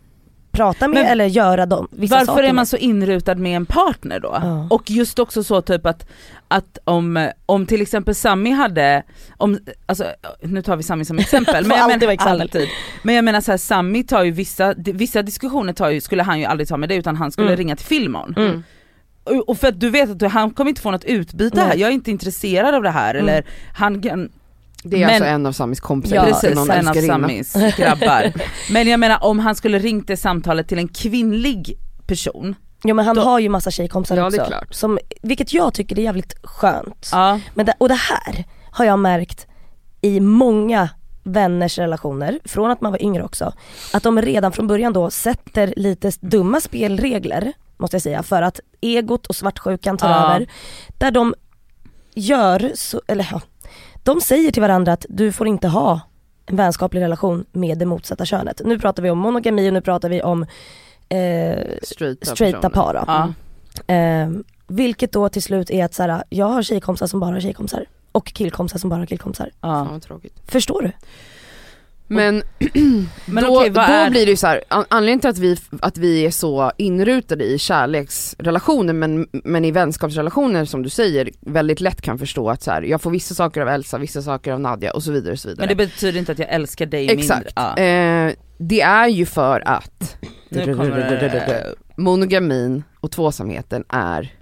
[0.50, 3.66] prata med Men eller göra dem, vissa Varför saker är man så inrutad med en
[3.66, 4.38] partner då?
[4.42, 4.66] Ja.
[4.70, 6.06] Och just också så typ att,
[6.48, 9.02] att om, om till exempel Sami hade,
[9.36, 10.04] om, alltså,
[10.42, 12.40] nu tar vi Sami som exempel, men jag exempel.
[12.40, 12.68] alltid.
[13.02, 16.38] Men jag menar så här, Sami tar ju vissa, vissa diskussioner tar ju, skulle han
[16.38, 17.58] ju aldrig ta med dig utan han skulle Mm.
[17.58, 18.34] ringa till Filmon.
[18.36, 18.62] Mm.
[19.46, 21.64] Och för att du vet att du, han kommer inte få något utbyte Nej.
[21.66, 23.28] här, jag är inte intresserad av det här Mm.
[23.28, 24.28] eller han kan,
[24.82, 26.94] Det är Men- alltså en av Samis kompisar, Ja, precis någon en av.
[26.94, 28.32] Samis grabbar.
[28.72, 33.04] Men jag menar om han skulle ringt det samtalet till en kvinnlig person, Jo men
[33.06, 34.40] han Då- har ju massa tjejkompisar Ja, det också.
[34.40, 34.74] är klart.
[34.74, 37.08] Som, vilket jag tycker är jävligt skönt.
[37.12, 39.46] ja, Men det, och det här har jag märkt
[40.00, 40.88] i många
[41.22, 43.52] vänners relationer, från att man var yngre också,
[43.92, 48.60] att de redan från början då sätter lite dumma spelregler, måste jag säga, för att
[48.80, 50.34] egot och svartsjukan tar Ja.
[50.34, 50.46] över.
[50.98, 51.34] Där de
[52.14, 53.40] gör, så, eller ja,
[54.02, 56.00] de säger till varandra att du får inte ha
[56.46, 58.60] en vänskaplig relation med det motsatta könet.
[58.64, 60.42] Nu pratar vi om monogami och nu pratar vi om
[61.08, 63.32] eh, Straighta, straighta par ja.
[63.94, 64.30] Eh,
[64.66, 67.86] vilket då till slut är att så här, jag har tjejkompisar som bara har tjejkompisar
[68.12, 69.50] och killkompisar som bara har killkompisar.
[69.60, 70.00] ja.
[70.46, 70.92] Förstår du?
[72.10, 72.42] Men,
[73.26, 75.56] Men då, okej, då är- blir det ju så här, an- anledningen till att vi,
[75.82, 81.80] att vi är så inrutade i kärleksrelationer men, men i vänskapsrelationer som du säger väldigt
[81.80, 84.60] lätt kan förstå att så här, jag får vissa saker av Elsa, vissa saker av
[84.60, 85.66] Nadja och så vidare och så vidare.
[85.66, 87.38] Men det betyder inte att jag älskar dig Exakt.
[87.38, 87.52] mindre.
[87.56, 87.82] Ja.
[87.82, 90.16] Eh, det är ju för att
[90.48, 94.32] det monogamin och tvåsamheten är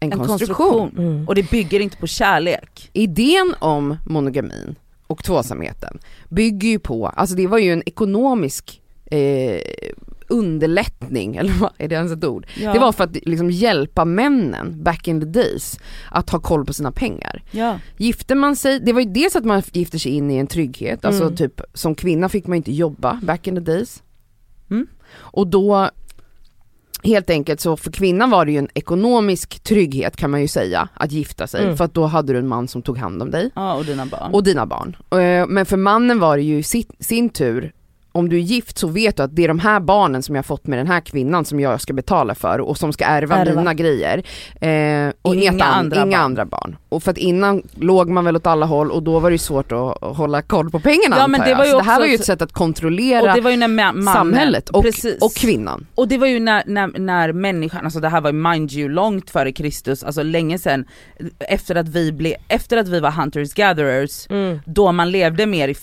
[0.00, 0.68] en, en konstruktion.
[0.68, 1.06] konstruktion.
[1.14, 1.28] Mm.
[1.28, 2.90] Och det bygger inte på kärlek.
[2.92, 4.74] Idén om monogamin
[5.06, 9.60] och tvåsamheten bygger ju på, alltså det var ju en ekonomisk eh,
[10.28, 12.46] underlättning, eller vad är det ens ett ord?
[12.60, 12.72] Ja.
[12.72, 15.78] Det var för att liksom hjälpa männen back in the days
[16.10, 17.42] att ha koll på sina pengar.
[17.50, 17.78] Ja.
[17.96, 21.04] Gifte man sig, det var ju dels att man gifter sig in i en trygghet,
[21.04, 21.36] alltså Mm.
[21.36, 24.02] typ som kvinna fick man inte jobba back in the days.
[24.70, 24.86] Mm.
[25.14, 25.90] Och då
[27.06, 30.88] Helt enkelt så för kvinnan var det ju en ekonomisk trygghet kan man ju säga
[30.94, 31.76] att gifta sig Mm.
[31.76, 34.06] för att då hade du en man som tog hand om dig ja, och dina
[34.06, 34.34] barn.
[34.34, 34.96] och dina barn.
[35.10, 37.72] Eh, Men för mannen var det ju sin, sin tur,
[38.16, 40.38] om du är gift så vet du att det är de här barnen som jag
[40.38, 43.36] har fått med den här kvinnan som jag ska betala för och som ska ärva,
[43.36, 43.54] Ärva.
[43.60, 44.22] mina grejer.
[44.60, 46.24] Eh, Och inga an- andra inga barn.
[46.24, 46.76] andra barn.
[46.88, 49.38] Och för att innan låg man väl åt alla håll och då var det ju
[49.38, 52.06] svårt att hålla koll på pengarna Ja, men det var ju Så det här var
[52.06, 55.22] ju ett- sätt att och kontrollera det var ju när ma- mannen, samhället och, precis.
[55.22, 55.86] och kvinnan.
[55.94, 58.88] Och det var ju när, när, när människan, alltså det här var ju mind you
[58.88, 60.84] långt före Kristus, alltså länge sedan,
[61.38, 64.58] efter att vi blev, efter att vi var hunters gatherers, Mm.
[64.66, 65.74] då man levde mer i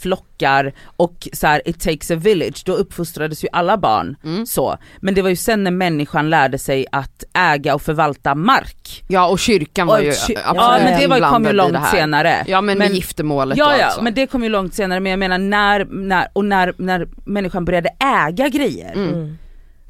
[0.43, 4.45] flockar och så här, it takes a village, då uppfostrades ju alla barn Mm.
[4.45, 4.77] så.
[5.01, 9.03] Men det var ju sen när människan lärde sig att äga och förvalta mark.
[9.07, 12.43] Ja och kyrkan var Och ju absolut ja men det var, kom ju långt senare.
[12.47, 15.19] Ja men, Men- med giftermålet Ja ja, men det kom ju långt senare men jag
[15.19, 17.89] menar när, när och när, när människan började
[18.27, 19.37] äga grejer, Mm.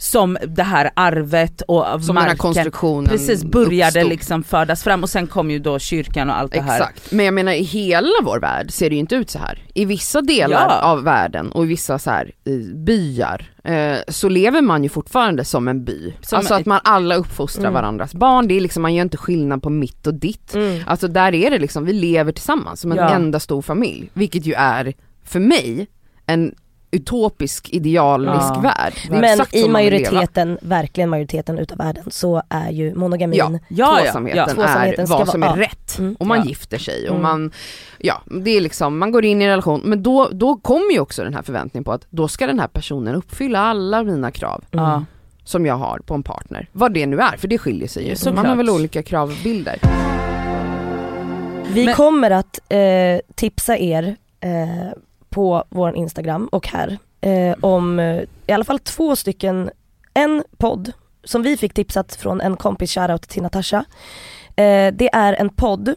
[0.04, 4.10] Som det här arvet och Som den marken, här konstruktionen precis började uppstod.
[4.10, 6.80] liksom födas fram och sen kom ju då kyrkan och allt det här.
[6.80, 9.62] Exakt, men jag menar i hela vår värld ser det ju inte ut så här.
[9.74, 10.82] I vissa delar Ja.
[10.82, 12.32] av världen och i vissa så här,
[12.86, 16.14] byar eh, så lever man ju fortfarande som en by.
[16.22, 17.74] Som alltså att man alla uppfostrar Mm.
[17.74, 20.56] varandras barn, det är liksom, man gör inte skillnad på mitt och ditt.
[20.56, 20.82] Mm.
[20.88, 23.10] Alltså där är det liksom, vi lever tillsammans som en Ja.
[23.10, 24.10] enda stor familj.
[24.14, 25.88] Vilket ju är, för mig,
[26.26, 26.56] en
[26.94, 28.60] utopisk idealisk Ja.
[28.64, 28.94] värld.
[29.10, 33.60] Men i så majoriteten, verkligen majoriteten utav världen så är ju monogamin Ja.
[33.68, 34.54] Ja, tvåsamheten, ja.
[34.54, 36.00] Tvåsamheten är vad som är rätt.
[36.00, 36.16] Mm.
[36.20, 36.46] Och man Ja.
[36.46, 37.22] gifter sig och Mm.
[37.22, 37.52] man,
[37.98, 41.00] ja det är liksom, man går in i en relation men då, då kommer ju
[41.00, 44.64] också den här förväntningen på att då ska den här personen uppfylla alla mina krav
[44.72, 45.06] Mm.
[45.46, 46.68] Som jag har på en partner.
[46.72, 48.16] Vad det nu är, för det skiljer sig ju.
[48.16, 48.36] Såklart.
[48.36, 49.80] Man har väl olika kravbilder.
[51.74, 52.80] Vi Men- kommer att eh,
[53.36, 54.92] tipsa er eh,
[55.34, 59.70] på vår Instagram och här eh, om eh, i alla fall två stycken,
[60.14, 60.92] en podd
[61.24, 63.86] som vi fick tipsat från en kompis, shoutout till Natasha.
[64.56, 65.96] Eh, det är en podd,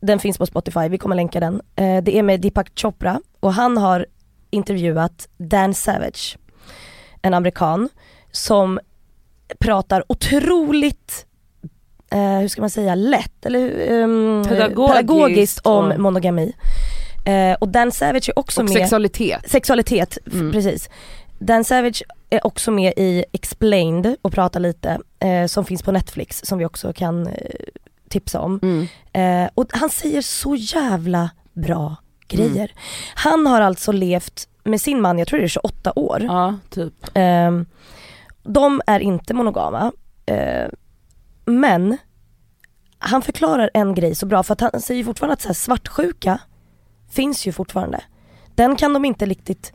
[0.00, 1.60] den finns på Spotify, vi kommer länka den.
[1.76, 4.06] Eh, det är med Deepak Chopra och han har
[4.50, 6.38] intervjuat Dan Savage,
[7.22, 7.88] en amerikan
[8.32, 8.80] som
[9.60, 11.26] pratar otroligt
[12.10, 16.52] eh, hur ska man säga, lätt eller um, Pedagogiskt pedagogiskt om och- monogami.
[17.24, 19.50] Eh, och Dan Savage är också Och med, sexualitet.
[19.50, 20.52] sexualitet, Mm.
[20.52, 20.90] precis.
[21.38, 26.40] Dan Savage är också med i Explained och pratar lite, eh, som finns på Netflix
[26.44, 27.32] som vi också kan eh,
[28.08, 28.60] tipsa om.
[28.62, 28.86] Mm.
[29.44, 31.96] Eh, och han säger så jävla bra
[32.28, 32.72] grejer.
[33.14, 36.22] Han har alltså levt med sin man, jag tror det är 28 år.
[36.22, 36.94] ja, typ.
[37.14, 37.66] Ehm,
[38.42, 39.92] de är inte monogama.
[40.26, 40.68] Eh,
[41.44, 41.96] men
[42.98, 46.38] han förklarar en grej så bra för att han säger fortfarande att så här, svartsjuka
[47.12, 48.00] finns ju fortfarande.
[48.54, 49.72] Den kan de inte riktigt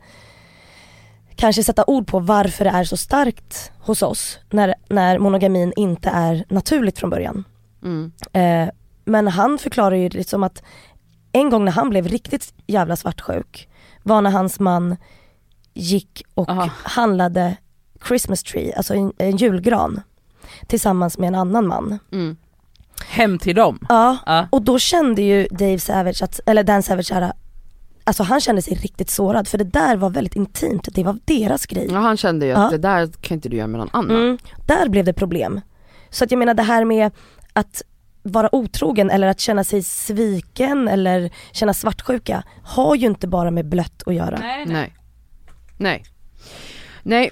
[1.36, 6.10] kanske sätta ord på varför det är så starkt hos oss när, när monogamin inte
[6.10, 7.44] är naturligt från början.
[7.82, 8.12] Mm.
[8.32, 8.74] Eh,
[9.04, 10.62] men han förklarar ju det som att
[11.32, 13.68] en gång när han blev riktigt jävla svartsjuk
[14.02, 14.96] var när hans man
[15.74, 16.70] gick och Aha.
[16.82, 17.56] handlade
[18.08, 20.00] Christmas tree, alltså en, en julgran
[20.66, 21.98] tillsammans med en annan man.
[22.12, 22.36] Mm.
[23.06, 23.78] Hem till dem.
[23.88, 24.46] Ja, Ja.
[24.50, 27.32] och då kände ju Dave Savage, att, eller Dan Savage såhär,
[28.04, 31.66] alltså han kände sig riktigt sårad för det där var väldigt intimt, det var deras
[31.66, 31.88] grej.
[31.90, 32.70] Ja, han kände ju att Ja.
[32.70, 34.16] det där kan inte du göra med någon annan.
[34.16, 35.60] Mm, där blev det problem.
[36.10, 37.10] Så att jag menar det här med
[37.52, 37.82] att
[38.22, 43.68] vara otrogen eller att känna sig sviken eller känna svartsjuka har ju inte bara med
[43.68, 44.38] blött att göra.
[44.38, 44.66] Nej.
[44.66, 44.94] Nej.
[45.76, 46.04] Nej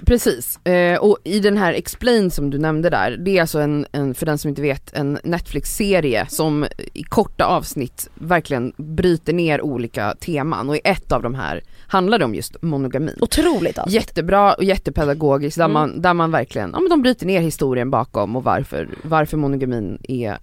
[0.05, 3.85] precis, eh, och i den här Explain som du nämnde där, det är alltså en,
[3.91, 9.61] en, för den som inte vet, en Netflix-serie som i korta avsnitt verkligen bryter ner
[9.61, 13.13] olika teman och i ett av de här handlar det om just monogami.
[13.19, 13.95] Otroligt avsnitt.
[13.95, 15.73] Jättebra och jättepedagogiskt där, Mm.
[15.73, 19.97] man, där man verkligen, ja men de bryter ner historien bakom och varför, varför monogamin
[20.03, 20.37] är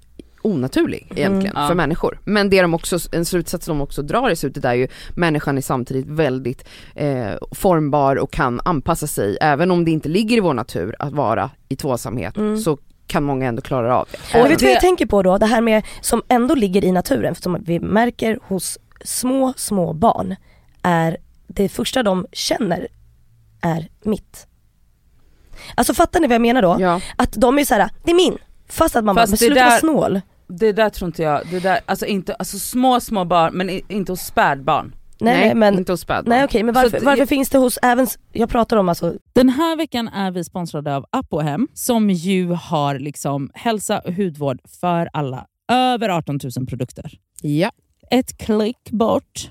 [0.45, 1.67] onaturlig egentligen Mm.
[1.69, 1.75] för Ja.
[1.75, 2.21] människor.
[2.25, 5.63] Men det de också, en slutsats de också drar i slutet är ju människan är
[5.63, 10.55] samtidigt väldigt eh, formbar och kan anpassa sig även om det inte ligger i vår
[10.55, 12.59] natur att vara i tvåsamhet Mm.
[12.59, 14.41] så kan många ändå klara av det.
[14.41, 15.39] Och vet du vad jag tänker på då?
[15.39, 20.37] Det här med, som ändå ligger i naturen, som vi märker hos små, små barn,
[20.83, 22.89] är det första de känner
[23.61, 24.47] är mitt.
[25.75, 26.77] Alltså fattar ni vad jag menar då?
[26.81, 27.01] Ja.
[27.17, 28.39] Att de är så här: det är min.
[28.69, 30.21] Fast att man Fast bara, men sluta vara snål.
[30.49, 34.13] Det där tror inte jag, det där, alltså inte, alltså små små barn men inte
[34.13, 34.95] hos spädbarn.
[35.21, 36.29] Nej, nej men, inte hos spädbarn.
[36.29, 39.77] nej okej men varför, varför finns det hos även, jag pratar om alltså, Den här
[39.77, 45.47] veckan är vi sponsrade av Apohem som ju har liksom hälsa och hudvård för alla.
[45.73, 47.19] Över 18 000 produkter.
[47.43, 47.71] Ja.
[48.11, 49.51] Ett klick bort.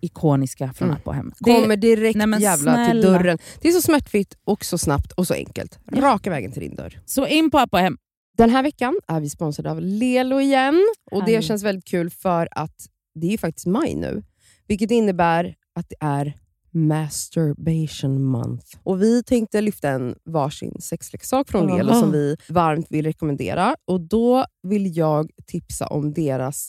[0.00, 1.32] ikoniska från Mm.
[1.40, 3.18] Det- Kommer direkt Nej, jävla till snälla.
[3.18, 3.38] dörren.
[3.60, 5.78] Det är så smärtfritt och så snabbt och så enkelt.
[5.92, 7.00] Raka vägen till din dörr.
[7.06, 7.98] Så in på Apohem.
[8.38, 10.80] Den här veckan är vi sponsrade av Lelo igen.
[11.10, 12.76] Och Det känns väldigt kul för att
[13.14, 14.22] det är ju faktiskt maj nu.
[14.68, 16.34] Vilket innebär att det är
[16.72, 18.66] masturbation month.
[18.82, 21.66] Och Vi tänkte lyfta en varsin sexleksak från.
[21.76, 23.76] Lelo som vi varmt vill rekommendera.
[23.84, 26.68] Och Då vill jag tipsa om deras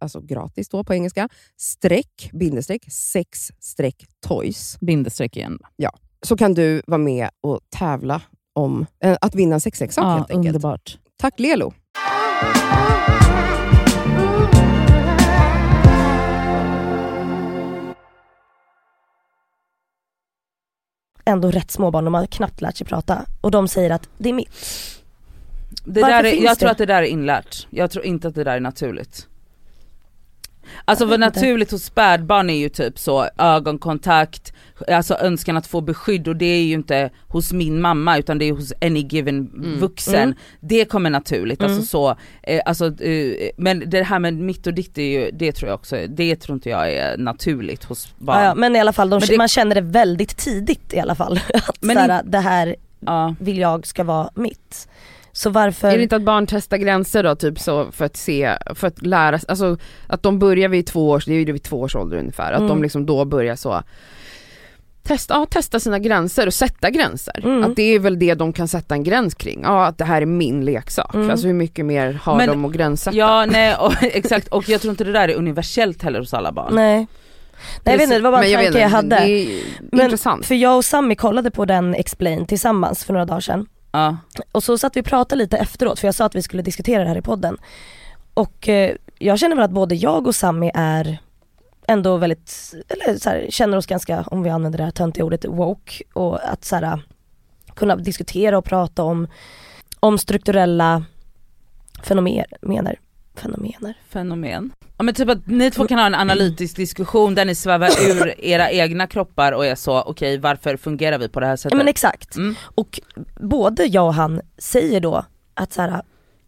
[0.00, 4.78] alltså gratis då på engelska, streck, bindestreck, sex streck toys.
[4.80, 5.58] Bindestreck igen.
[6.22, 10.30] Så kan du vara med och tävla om eh, att vinna en sexleksak Ja, helt
[10.30, 10.46] enkelt.
[10.56, 10.98] underbart.
[11.18, 11.72] Tack Lelo!
[21.24, 24.28] ändå rätt små barn, de har knappt lärt sig prata och de säger att det
[24.28, 24.50] är mitt.
[25.84, 26.70] Det Varför där är, jag tror det?
[26.72, 29.26] att det där är inlärt, jag tror inte att det där är naturligt.
[30.84, 34.52] Alltså vad naturligt hos spädbarn är ju typ så ögonkontakt,
[34.88, 38.44] alltså önskan att få beskydd och det är ju inte hos min mamma utan det
[38.44, 40.14] är hos any given vuxen.
[40.22, 40.34] Mm.
[40.60, 41.72] Det kommer naturligt, Mm.
[41.72, 45.52] alltså så, eh, alltså, eh, men det här med mitt och ditt är ju, det
[45.52, 48.38] tror jag också, det tror inte jag är naturligt hos barn.
[48.38, 51.14] Ja, ja, men i alla fall, de, det- man känner det väldigt tidigt i alla
[51.14, 51.40] fall.
[51.54, 53.34] Att Men såhär, det här Ja.
[53.40, 54.88] vill jag ska vara mitt.
[55.40, 55.88] Så varför...
[55.88, 59.06] Är det inte att barn testar gränser då, typ så för att se, för att
[59.06, 59.76] lära sig, alltså
[60.06, 62.58] att de börjar vid två års, det är ju vid två års ålder ungefär, att
[62.58, 62.68] Mm.
[62.68, 63.82] de liksom då börjar så
[65.02, 67.40] Testa, ja, testa sina gränser och sätta gränser.
[67.44, 67.64] Mm.
[67.64, 69.60] Att det är väl det de kan sätta en gräns kring.
[69.62, 71.14] Ja att det här är min leksak.
[71.14, 71.30] Mm.
[71.30, 73.16] Alltså hur mycket mer har Men- de att gränssätta?
[73.16, 76.52] Ja nej och, exakt och jag tror inte det där är universellt heller hos alla
[76.52, 76.74] barn.
[76.74, 76.96] Nej.
[76.96, 77.06] Nej
[77.84, 79.08] jag vet inte, det var bara en Men tanke jag, hade.
[79.08, 80.46] Det är Men- intressant.
[80.46, 83.66] För jag och Sammy kollade på den Explain tillsammans för några dagar sedan.
[83.92, 84.16] Ja.
[84.52, 87.02] Och så satt vi och pratade lite efteråt för jag sa att vi skulle diskutera
[87.02, 87.58] det här i podden.
[88.34, 91.18] Och eh, jag känner väl att både jag och Sammy är
[91.86, 95.44] ändå väldigt, eller så här, känner oss ganska, om vi använder det här töntiga ordet,
[95.44, 96.04] woke.
[96.12, 97.02] Och att så här,
[97.74, 99.26] kunna diskutera och prata om,
[100.00, 101.04] om strukturella
[102.02, 102.98] fenomener.
[103.42, 103.94] Fenomener.
[104.08, 104.72] fenomen.
[104.98, 108.40] Ja men typ att ni två kan ha en analytisk diskussion där ni svävar ur
[108.44, 111.78] era egna kroppar och är så, okej varför fungerar vi på det här Ja sättet?
[111.78, 112.36] men exakt.
[112.36, 112.54] Mm.
[112.74, 113.00] Och
[113.40, 115.24] både jag och han säger då
[115.54, 116.02] att så här,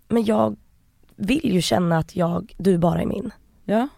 [0.09, 0.57] men jag
[1.17, 3.31] vill ju känna att jag, du bara är min.
[3.65, 3.89] Ja.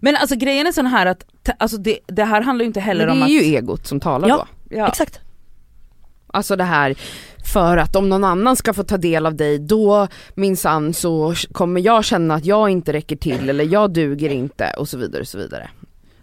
[0.00, 1.24] Men alltså grejen är sån här att,
[1.58, 3.30] alltså det, det här handlar ju inte heller om det att...
[3.30, 4.46] är ju egot som talar Ja.
[4.68, 4.76] då.
[4.76, 4.88] ja.
[4.88, 5.20] Exakt.
[6.34, 6.94] Alltså det här,
[7.52, 11.80] för att om någon annan ska få ta del av dig då minsann så kommer
[11.80, 15.28] jag känna att jag inte räcker till eller jag duger inte och så vidare och
[15.28, 15.70] så vidare.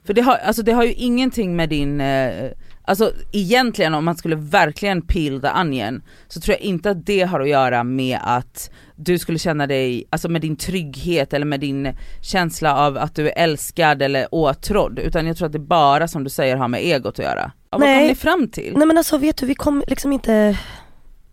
[0.04, 2.52] För det har, alltså det har ju ingenting med din, eh,
[2.84, 7.22] alltså egentligen om man skulle verkligen peel the onion så tror jag inte att det
[7.22, 11.60] har att göra med att du skulle känna dig, alltså med din trygghet eller med
[11.60, 16.08] din känsla av att du är älskad eller åtrådd utan jag tror att det bara
[16.08, 17.52] som du säger har med egot att göra.
[17.72, 18.08] Ja, vad kom Nej.
[18.08, 18.74] ni fram till?
[18.78, 20.58] Nej men alltså vet du, vi kom liksom inte,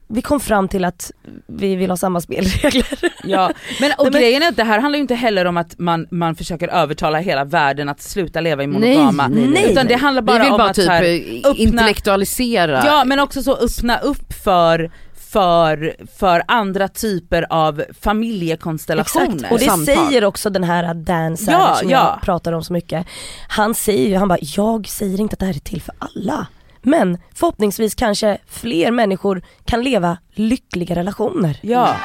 [0.08, 1.10] vi kom fram till att
[1.46, 2.86] vi vill ha samma spelregler.
[3.24, 5.56] Ja, men och Nej, men- grejen är att det här handlar ju inte heller om
[5.56, 9.28] att man, man försöker övertala hela världen att sluta leva i monogama.
[9.28, 9.72] Nej, nej, nej.
[9.72, 12.82] Utan det handlar bara Vi vill om bara att typ här, eh, intellektualisera.
[12.86, 14.90] Ja men också så öppna upp för,
[15.28, 19.34] för, för andra typer av familjekonstellationer.
[19.34, 19.96] Exakt, och det Samtal.
[19.96, 22.12] säger också den här Dan Savage Ja, som ja.
[22.14, 23.06] jag pratar om så mycket.
[23.48, 26.46] Han säger ju, han bara, jag säger inte att det här är till för alla.
[26.82, 31.58] Men förhoppningsvis kanske fler människor kan leva lyckliga relationer.
[31.62, 31.96] Ja.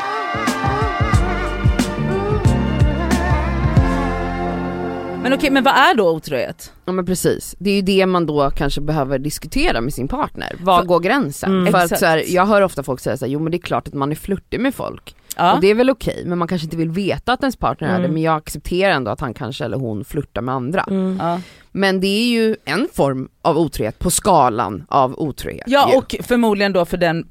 [5.22, 6.74] Men okej, men vad är då otrohet?
[6.86, 10.56] Ja men precis, det är ju det man då kanske behöver diskutera med sin partner.
[10.60, 11.52] Var För- går gränsen?
[11.60, 11.72] Mm.
[11.74, 13.62] För att så här, jag hör ofta folk säga så här, jo men det är
[13.62, 15.16] klart att man är flörtig med folk.
[15.38, 15.54] Ja.
[15.54, 17.92] Och det är väl okej, men man kanske inte vill veta att ens partner är
[17.94, 18.14] det, Mm.
[18.14, 20.86] men jag accepterar ändå att han kanske eller hon flörtar med andra.
[20.90, 21.18] Mm.
[21.22, 21.40] ja.
[21.72, 25.64] Men det är ju en form av otrohet på skalan av otrohet.
[25.68, 25.98] ja ju.
[25.98, 27.28] och förmodligen då för den,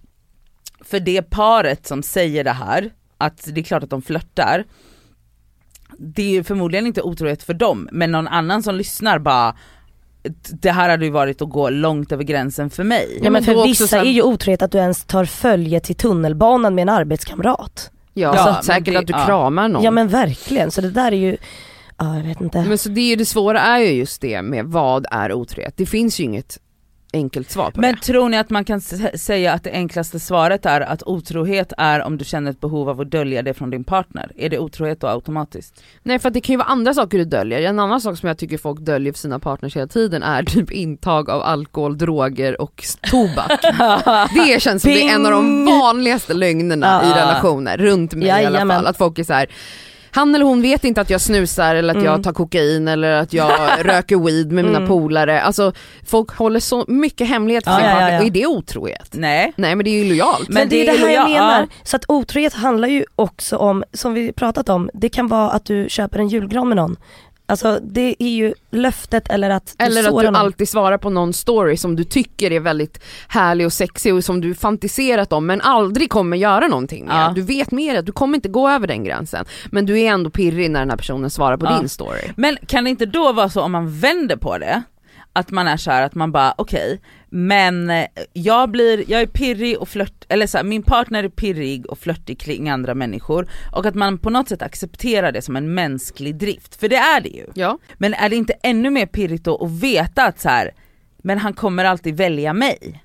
[0.84, 4.64] för det paret som säger det här, att det är klart att de flörtar,
[6.02, 9.56] det är ju förmodligen inte otrohet för dem, men någon annan som lyssnar bara
[10.50, 13.20] det här hade ju varit att gå långt över gränsen för mig.
[13.22, 16.74] Ja men för vissa här- är ju otrohet att du ens tar följe till tunnelbanan
[16.74, 17.90] med en arbetskamrat.
[18.14, 19.26] Ja, Ja, så säkert det- att du ja.
[19.26, 19.82] kramar någon.
[19.82, 21.36] Ja men verkligen, så det där är ju,
[21.96, 22.64] ja jag vet inte.
[22.68, 25.74] Men så det, är ju det svåra är ju just det med vad är otrohet?
[25.76, 26.58] Det finns ju inget
[27.12, 28.00] enkelt svar på Men det.
[28.00, 32.02] tror ni att man kan sä- säga att det enklaste svaret är att otrohet är
[32.02, 34.32] om du känner ett behov av att dölja det från din partner?
[34.36, 35.82] Är det otrohet då automatiskt?
[36.02, 37.62] Nej för det kan ju vara andra saker du döljer.
[37.62, 40.70] En annan sak som jag tycker folk döljer för sina partners hela tiden är typ
[40.70, 43.60] intag av alkohol, droger och tobak.
[44.34, 48.30] det känns som det är en av de vanligaste lögnerna i relationer, runt mig i
[48.30, 48.76] alla Jajamän.
[48.76, 48.86] fall.
[48.86, 49.46] Att folk är så här.
[50.10, 52.06] Han eller hon vet inte att jag snusar eller att Mm.
[52.12, 53.52] jag tar kokain eller att jag
[53.86, 54.88] röker weed med mina Mm.
[54.88, 55.40] polare.
[55.42, 55.72] Alltså
[56.06, 58.20] folk håller så mycket hemlighet för Ja, sin ja, ja, partner ja.
[58.20, 59.08] och är det otrohet?
[59.12, 59.52] Nej.
[59.56, 60.48] Nej men det är ju lojalt.
[60.48, 61.60] Men, Men det är det det är här jag menar.
[61.60, 61.66] ja.
[61.82, 65.64] Så att otrohet handlar ju också om, som vi pratat om, det kan vara att
[65.64, 66.96] du köper en julgran med någon.
[67.50, 70.36] Alltså det är ju löftet eller att du Eller att du någon.
[70.36, 74.40] alltid svarar på någon story som du tycker är väldigt härlig och sexig och som
[74.40, 77.16] du fantiserat om men aldrig kommer göra någonting med.
[77.16, 77.32] Ja.
[77.34, 79.44] Du vet med det, du kommer inte gå över den gränsen.
[79.70, 81.78] Men du är ändå pirrig när den här personen svarar på Ja.
[81.78, 82.20] din story.
[82.36, 84.82] Men kan det inte då vara så om man vänder på det,
[85.32, 89.26] att man är så här att man bara okej, men eh, jag blir, jag är
[89.26, 93.48] pirrig och flört, eller så här, min partner är pirrig och flörtig kring andra människor
[93.72, 97.20] och att man på något sätt accepterar det som en mänsklig drift, för det är
[97.20, 97.46] det ju.
[97.54, 97.78] Ja.
[97.98, 100.70] Men är det inte ännu mer pirrigt då att veta att så här,
[101.22, 103.02] men han kommer alltid välja mig?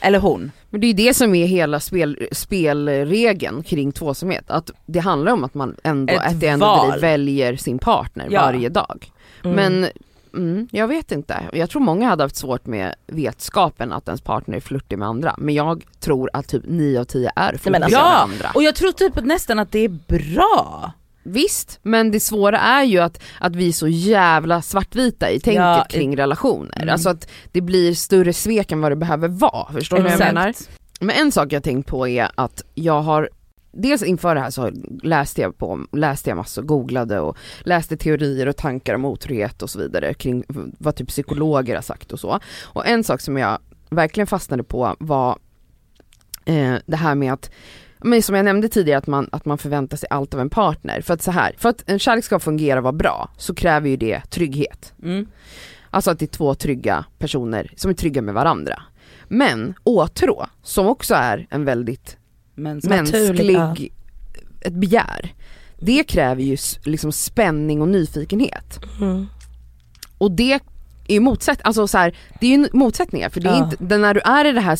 [0.00, 0.50] Eller hon.
[0.70, 5.32] Men det är ju det som är hela spel, spelregeln kring tvåsamhet, att det handlar
[5.32, 6.90] om att man ändå Ett at the end of the val.
[6.90, 8.40] day väljer sin partner Ja.
[8.42, 9.10] varje dag.
[9.44, 9.56] Mm.
[9.56, 9.88] Men
[10.38, 14.56] mm, jag vet inte, jag tror många hade haft svårt med vetskapen att ens partner
[14.56, 17.98] är flörtig med andra, men jag tror att typ 9 av 10 är flörtiga alltså-
[17.98, 18.50] med Ja, andra.
[18.54, 20.92] och jag tror typ nästan att det är bra.
[21.22, 25.62] Visst, men det svåra är ju att, att vi är så jävla svartvita i tänket
[25.62, 26.76] Ja, kring relationer.
[26.76, 26.88] mm.
[26.92, 30.18] Alltså att det blir större svek än vad det behöver vara, förstår du vad jag
[30.18, 30.54] menar?
[31.00, 33.30] Men en sak jag tänkt på är att jag har
[33.72, 34.70] Dels inför det här så
[35.02, 39.70] läste jag på, läste jag massor, googlade och läste teorier och tankar om otrohet och
[39.70, 40.44] så vidare kring
[40.78, 42.40] vad typ psykologer har sagt och så.
[42.64, 43.58] Och en sak som jag
[43.90, 45.38] verkligen fastnade på var
[46.44, 47.50] eh, det här med att
[48.00, 51.00] men som jag nämnde tidigare att man, att man förväntar sig allt av en partner.
[51.00, 53.88] För att så här, för att en kärlek ska fungera och vara bra så kräver
[53.88, 54.92] ju det trygghet.
[55.02, 55.26] Mm.
[55.90, 58.82] Alltså att det är två trygga personer som är trygga med varandra.
[59.28, 62.16] Men åtrå, som också är en väldigt
[62.58, 63.22] Men, mänsklig,
[63.56, 63.92] Naturligt,
[64.60, 65.34] ett begär.
[65.80, 68.80] Det kräver ju liksom spänning och nyfikenhet.
[69.00, 69.26] Mm.
[70.18, 70.60] Och det är
[71.14, 73.70] ju motsätt, alltså så här, det är ju motsättningar för det är Ja.
[73.72, 74.78] inte, när du är i det här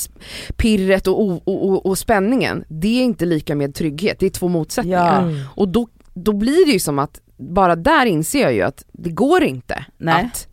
[0.57, 4.49] pirret och, och, och, och spänningen, det är inte lika med trygghet, det är två
[4.49, 5.31] motsättningar.
[5.31, 5.47] Ja.
[5.55, 9.11] Och då, då blir det ju som att, bara där inser jag ju att det
[9.11, 10.25] går inte Nej.
[10.25, 10.49] att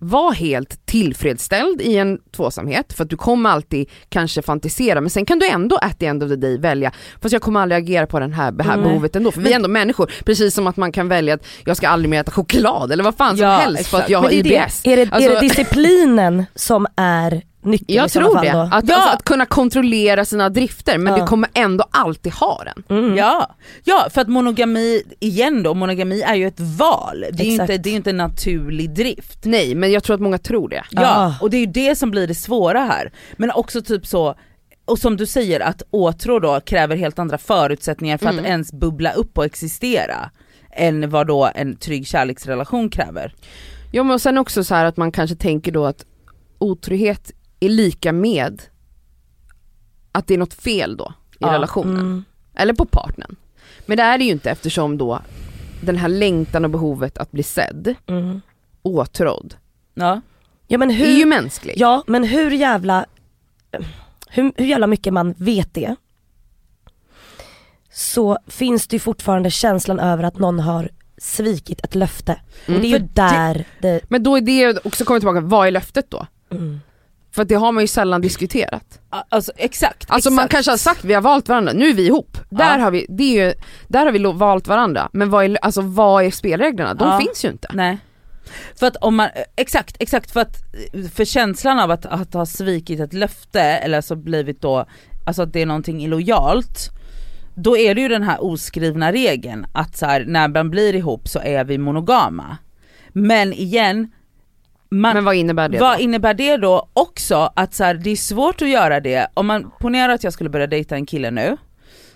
[0.00, 5.26] vara helt tillfredsställd i en tvåsamhet för att du kommer alltid kanske fantisera men sen
[5.26, 6.92] kan du ändå at the end of the day välja
[7.22, 8.86] fast jag kommer aldrig agera på den här, det här Nej.
[8.88, 11.76] behovet ändå för vi är ändå människor precis som att man kan välja att jag
[11.76, 14.10] ska aldrig mer äta choklad eller vad fan som Ja, helst för att exakt.
[14.10, 14.82] jag har IBS.
[14.82, 14.92] det.
[14.92, 18.68] Är, det, Alltså- är det disciplinen som är nyckeln Jag i tror det, att, Ja.
[18.72, 21.20] alltså, att kunna kontrollera sina drifter men Ja.
[21.20, 22.98] du kommer ändå alltid ha den.
[22.98, 23.16] Mm.
[23.16, 23.54] Ja,
[23.84, 27.24] ja, för att monogami, igen då, monogami är ju ett val.
[27.32, 27.70] Det är ju Exakt.
[27.70, 29.38] inte, det är inte en naturlig drift.
[29.44, 30.84] Nej men jag tror att många tror det.
[30.90, 31.34] Ja, Ah.
[31.40, 33.12] och det är ju det som blir det svåra här.
[33.36, 34.34] Men också typ så,
[34.84, 38.38] och som du säger att åtrå då kräver helt andra förutsättningar för Mm.
[38.38, 40.30] att ens bubbla upp och existera.
[40.78, 43.34] Än vad då en trygg kärleksrelation kräver.
[43.92, 46.04] Ja men och sen också så här att man kanske tänker då att
[46.58, 47.30] otrohet
[47.66, 48.62] är lika med
[50.12, 51.96] att det är något fel då i Ja, relationen.
[52.00, 52.24] Mm.
[52.54, 53.36] Eller på partnern.
[53.86, 55.20] Men det är det ju inte eftersom då
[55.80, 58.40] den här längtan och behovet att bli sedd, Mm.
[58.82, 59.54] åtrådd,
[59.94, 60.20] Ja.
[60.66, 61.74] Ja men är ju hur, mänsklig.
[61.78, 63.06] ja, men hur jävla,
[64.28, 65.96] hur, hur jävla mycket man vet det
[67.92, 70.88] så finns det ju fortfarande känslan över att någon har
[71.18, 72.40] svikit ett löfte.
[72.66, 72.76] Mm.
[72.76, 75.70] Och det är ju där det, Men då är det också kommit tillbaka, vad är
[75.70, 76.26] löftet då?
[76.50, 76.80] mm.
[77.36, 79.00] För det har man ju sällan diskuterat.
[79.28, 80.04] Alltså exakt.
[80.10, 80.52] Alltså man exakt.
[80.52, 82.38] kanske har sagt vi har valt varandra, nu är vi ihop.
[82.50, 82.84] Där Ja.
[82.84, 83.54] har vi, det är ju,
[83.88, 85.08] där har vi valt varandra.
[85.12, 86.94] Men vad är, alltså, vad är spelreglerna?
[86.94, 87.18] De Ja.
[87.20, 87.68] finns ju inte.
[87.74, 87.98] Nej.
[88.78, 90.56] För att om man, exakt, exakt för att,
[91.14, 94.86] för känslan av att, att ha svikit ett löfte eller alltså blivit då,
[95.26, 96.90] alltså att det är någonting illojalt,
[97.54, 101.28] då är det ju den här oskrivna regeln att så här, när man blir ihop
[101.28, 102.56] så är vi monogama.
[103.12, 104.12] Men igen,
[104.90, 106.02] man, Men vad innebär det vad då?
[106.02, 109.70] innebär det då också att så här, det är svårt att göra det, om man
[109.80, 111.56] ponerar att jag skulle börja dejta en kille nu,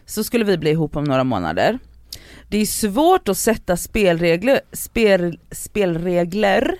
[0.07, 1.79] så skulle vi bli ihop om några månader.
[2.49, 6.75] Det är svårt att sätta spelregler, spel, spelregler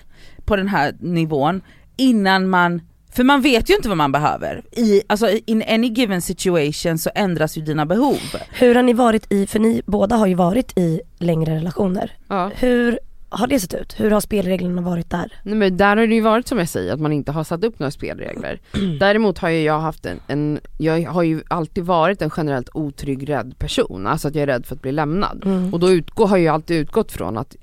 [0.45, 1.61] på den här nivån
[1.97, 2.81] innan man,
[3.13, 4.63] för man vet ju inte vad man behöver.
[4.71, 8.17] I, alltså in any given situation så ändras ju dina behov.
[8.49, 12.11] Hur har ni varit i, för ni båda har ju varit i längre relationer.
[12.27, 12.51] Ja.
[12.55, 12.99] Hur
[13.33, 13.99] har det sett ut?
[13.99, 15.33] Hur har spelreglerna varit där?
[15.43, 17.63] Nej, men där har det ju varit som jag säger, att man inte har satt
[17.63, 18.59] upp några spelregler.
[18.99, 23.29] Däremot har ju jag haft en, en, jag har ju alltid varit en generellt otrygg,
[23.29, 24.07] rädd person.
[24.07, 25.43] Alltså att jag är rädd för att bli lämnad.
[25.45, 25.73] Mm.
[25.73, 27.55] Och då utgår, har jag ju alltid utgått från att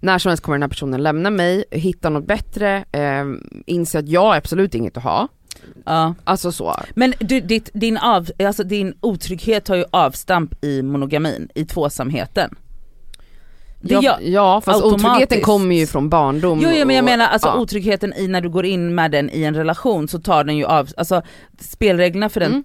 [0.00, 3.24] när som helst kommer den här personen lämna mig, hitta något bättre, eh,
[3.66, 5.28] inse att jag absolut inget att ha.
[5.84, 6.14] Ja.
[6.24, 6.76] Alltså så.
[6.94, 12.54] Men du, ditt, din, av, alltså din otrygghet har ju avstamp i monogamin, i tvåsamheten.
[13.82, 15.06] Det Ja, gör- ja fast automatiskt.
[15.08, 16.60] otryggheten kommer ju från barndom.
[16.62, 17.56] Jo, jo men jag menar alltså ja.
[17.56, 20.64] otryggheten i när du går in med den i en relation så tar den ju
[20.64, 21.22] av, alltså
[21.60, 22.64] spelreglerna för den, Mm.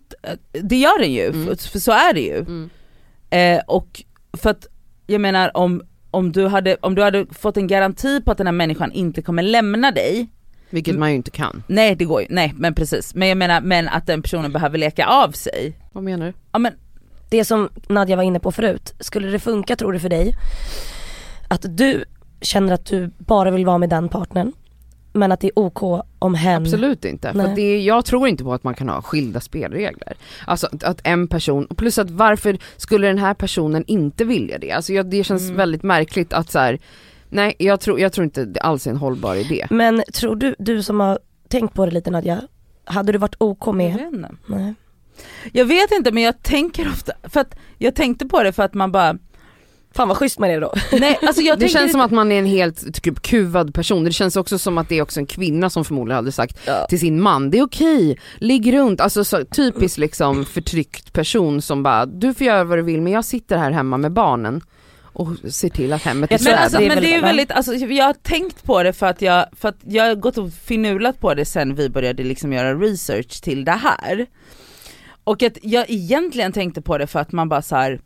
[0.51, 1.45] det gör den ju, Mm.
[1.47, 2.37] för, för så är det ju.
[2.37, 2.69] Mm.
[3.29, 4.03] Eh, och
[4.33, 4.67] för att
[5.07, 8.47] jag menar om, om, du hade, om du hade fått en garanti på att den
[8.47, 10.27] här människan inte kommer lämna dig,
[10.69, 11.63] Vilket man ju inte kan.
[11.67, 14.77] nej det går ju, nej men precis, men jag menar men att den personen behöver
[14.77, 15.77] leka av sig.
[15.93, 16.33] Vad menar du?
[16.51, 16.73] Ja men
[17.29, 20.33] Det som Nadja var inne på förut, skulle det funka tror du för dig
[21.47, 22.05] att du
[22.41, 24.53] känner att du bara vill vara med den partnern
[25.13, 27.31] men att det är OK om hen Absolut inte.
[27.31, 27.55] För Nej.
[27.55, 30.13] det, jag tror inte på att man kan ha skilda spelregler.
[30.47, 34.71] Alltså att, att en person, plus att varför skulle den här personen inte vilja det?
[34.71, 35.57] Alltså jag, det känns Mm.
[35.57, 36.79] väldigt märkligt att så här,
[37.29, 39.67] nej jag tror, jag tror inte det alls är en hållbar idé.
[39.69, 42.41] Men tror du, du som har tänkt på det lite Nadja,
[42.85, 43.93] Hade du varit OK Jag med?
[43.93, 44.29] vet inte.
[44.47, 44.73] Nej.
[45.53, 48.73] Jag vet inte men jag tänker ofta, för att jag tänkte på det för att
[48.73, 49.17] man bara,
[49.95, 50.73] Fan vad schysst man är då.
[50.99, 54.11] nej alltså jag Det känns som att man är en helt typ, kuvad person, det
[54.11, 56.85] känns också som att det är också en kvinna som förmodligen hade sagt Ja.
[56.89, 61.83] till sin man, det är okej, ligg runt, alltså så, typiskt liksom förtryckt person som
[61.83, 64.61] bara, du får göra vad du vill men jag sitter här hemma med barnen
[65.01, 68.05] och ser till att hemmet är tror Men, alltså, men det är väldigt, alltså, jag
[68.05, 71.33] har tänkt på det för att jag, för att jag har gått och finulat på
[71.33, 74.25] det sen vi började liksom göra research till det här.
[75.23, 77.99] Och att jag egentligen tänkte på det för att man bara så här.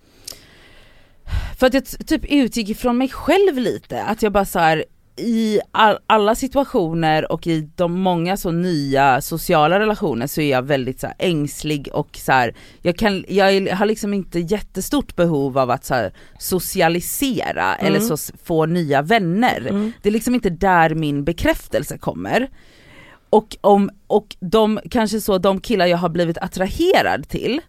[1.58, 4.86] För att jag typ utgick ifrån mig själv lite, att jag bara så här
[5.20, 10.62] i all, alla situationer och i de många så nya sociala relationer så är jag
[10.62, 15.58] väldigt så här ängslig och så här, jag, kan, jag har liksom inte jättestort behov
[15.58, 17.88] av att så här, socialisera Mm.
[17.88, 19.68] eller så få nya vänner.
[19.70, 19.92] Mm.
[20.02, 22.50] Det är liksom inte där min bekräftelse kommer.
[23.30, 27.62] Och, om, och de, kanske så de killar jag har blivit attraherad till,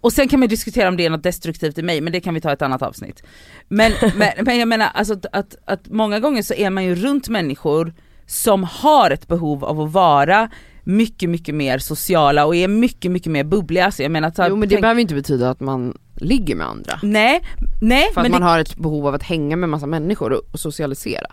[0.00, 2.34] och sen kan man diskutera om det är något destruktivt i mig, men det kan
[2.34, 3.22] vi ta i ett annat avsnitt.
[3.68, 6.94] Men, men, men jag menar alltså att, att, att många gånger så är man ju
[6.94, 7.94] runt människor
[8.26, 10.50] som har ett behov av att vara
[10.84, 13.90] mycket, mycket mer sociala och är mycket, mycket mer bubbliga.
[13.90, 16.66] Så jag menar, ta, Jo men det tänk- behöver inte betyda att man ligger med
[16.66, 16.98] andra.
[17.02, 17.40] Nej,
[17.82, 20.42] nej För att man det, har ett behov av att hänga med massa människor och,
[20.52, 21.26] och socialisera.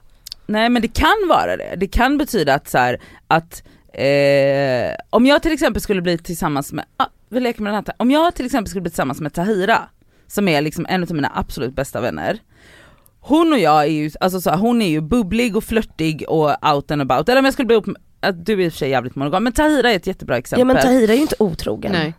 [0.45, 1.74] nej men det kan vara det.
[1.78, 6.74] Det kan betyda att så här, att eh, om jag till exempel skulle bli tillsammans
[6.74, 6.86] med,
[7.34, 9.79] vi leker med den här, ta- om jag till exempel skulle bli tillsammans med Tahira,
[10.27, 12.39] som är liksom en av mina absolut bästa vänner.
[13.19, 16.73] Hon och jag är ju, alltså så här, hon är ju bubblig och flörtig och
[16.73, 18.71] out and about, eller om jag skulle bli ihop med, att du är i och
[18.73, 20.59] för sig jävligt monogam, men Tahira är ett jättebra exempel.
[20.59, 21.91] Ja men Tahira är ju inte otrogen.
[21.91, 22.13] Nej.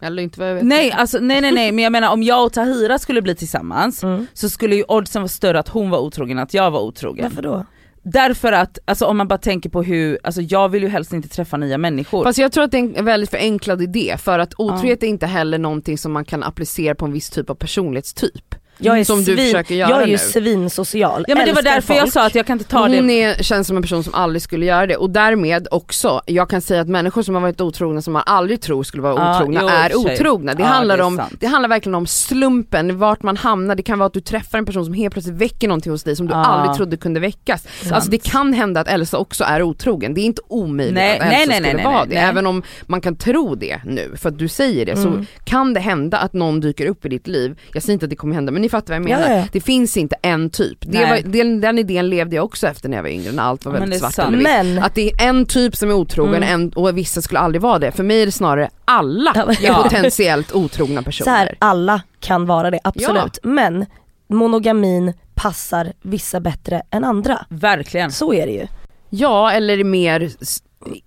[0.00, 0.64] Eller inte vad jag vet.
[0.64, 4.02] Nej alltså nej nej nej men jag menar om jag och Tahira skulle bli tillsammans
[4.04, 4.26] Mm.
[4.34, 7.22] så skulle ju oddsen vara större att hon var otrogen än att jag var otrogen.
[7.24, 7.66] Varför då?
[8.08, 11.28] Därför att, alltså om man bara tänker på hur, alltså jag vill ju helst inte
[11.28, 12.24] träffa nya människor.
[12.24, 15.26] Fast jag tror att det är en väldigt förenklad idé för att otrohet är inte
[15.26, 18.54] heller någonting som man kan applicera på en viss typ av personlighetstyp.
[18.78, 20.18] Jag är, Som du svin, försöker göra jag är ju nu.
[20.18, 22.12] svinsocial, ja men det var därför jag folk.
[22.12, 23.22] sa att jag kan inte ta Hon det.
[23.22, 26.60] är, känns som en person som aldrig skulle göra det och därmed också, jag kan
[26.60, 29.60] säga att människor som har varit otrogna som man aldrig tror skulle vara Ja, otrogna
[29.62, 29.96] jo, är sig.
[30.14, 30.54] otrogna.
[30.54, 31.34] Det, Ja, handlar det är om, sant.
[31.40, 34.64] det handlar verkligen om slumpen, vart man hamnar, det kan vara att du träffar en
[34.66, 36.44] person som helt plötsligt väcker någonting hos dig som du Ja.
[36.44, 37.66] aldrig trodde kunde väckas.
[37.92, 41.24] Alltså det kan hända att Elsa också är otrogen, det är inte omöjligt Nej, att
[41.26, 42.16] Elsa nej, nej, skulle nej, vara nej, det.
[42.16, 45.26] Även om man kan tro det nu, för att du säger det, så Mm.
[45.44, 47.58] kan det hända att någon dyker upp i ditt liv.
[47.72, 49.34] Jag säger inte att det kommer hända men ni fattar vad jag Ja, menar.
[49.34, 49.48] ja, ja.
[49.52, 50.78] Det finns inte en typ.
[50.80, 53.64] Det var, den, den idén levde jag också efter när jag var yngre, när allt
[53.64, 54.28] var väldigt svart sant.
[54.28, 54.74] eller vitt.
[54.74, 56.48] Men, Att det är en typ som är otrogen Mm.
[56.60, 57.92] en, och vissa skulle aldrig vara det.
[57.92, 61.24] För mig är det snarare alla är potentiellt otrogna personer.
[61.24, 63.38] så här, alla kan vara det, absolut.
[63.42, 63.86] Men
[64.28, 67.46] monogamin passar vissa bättre än andra.
[67.48, 68.10] Verkligen.
[68.12, 68.66] Så är det ju.
[69.10, 70.30] Ja, eller mer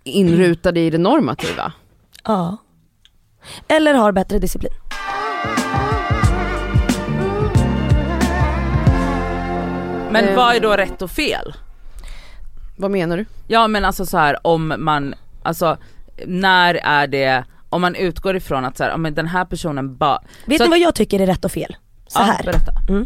[0.03, 1.73] inrutade i det normativa.
[2.23, 2.57] Ja.
[3.67, 4.71] Eller har bättre disciplin.
[10.11, 10.35] Men Eh.
[10.35, 11.53] vad är då rätt och fel?
[12.77, 13.25] Vad menar du?
[13.47, 15.77] Ja men alltså så här om man, alltså
[16.25, 20.21] när är det, om man utgår ifrån att så här, men den här personen bara,
[20.45, 21.75] Vet Så ni att- vad jag tycker är rätt och fel?
[22.07, 22.43] Så Ja, här.
[22.43, 22.71] berätta.
[22.89, 23.05] Mm.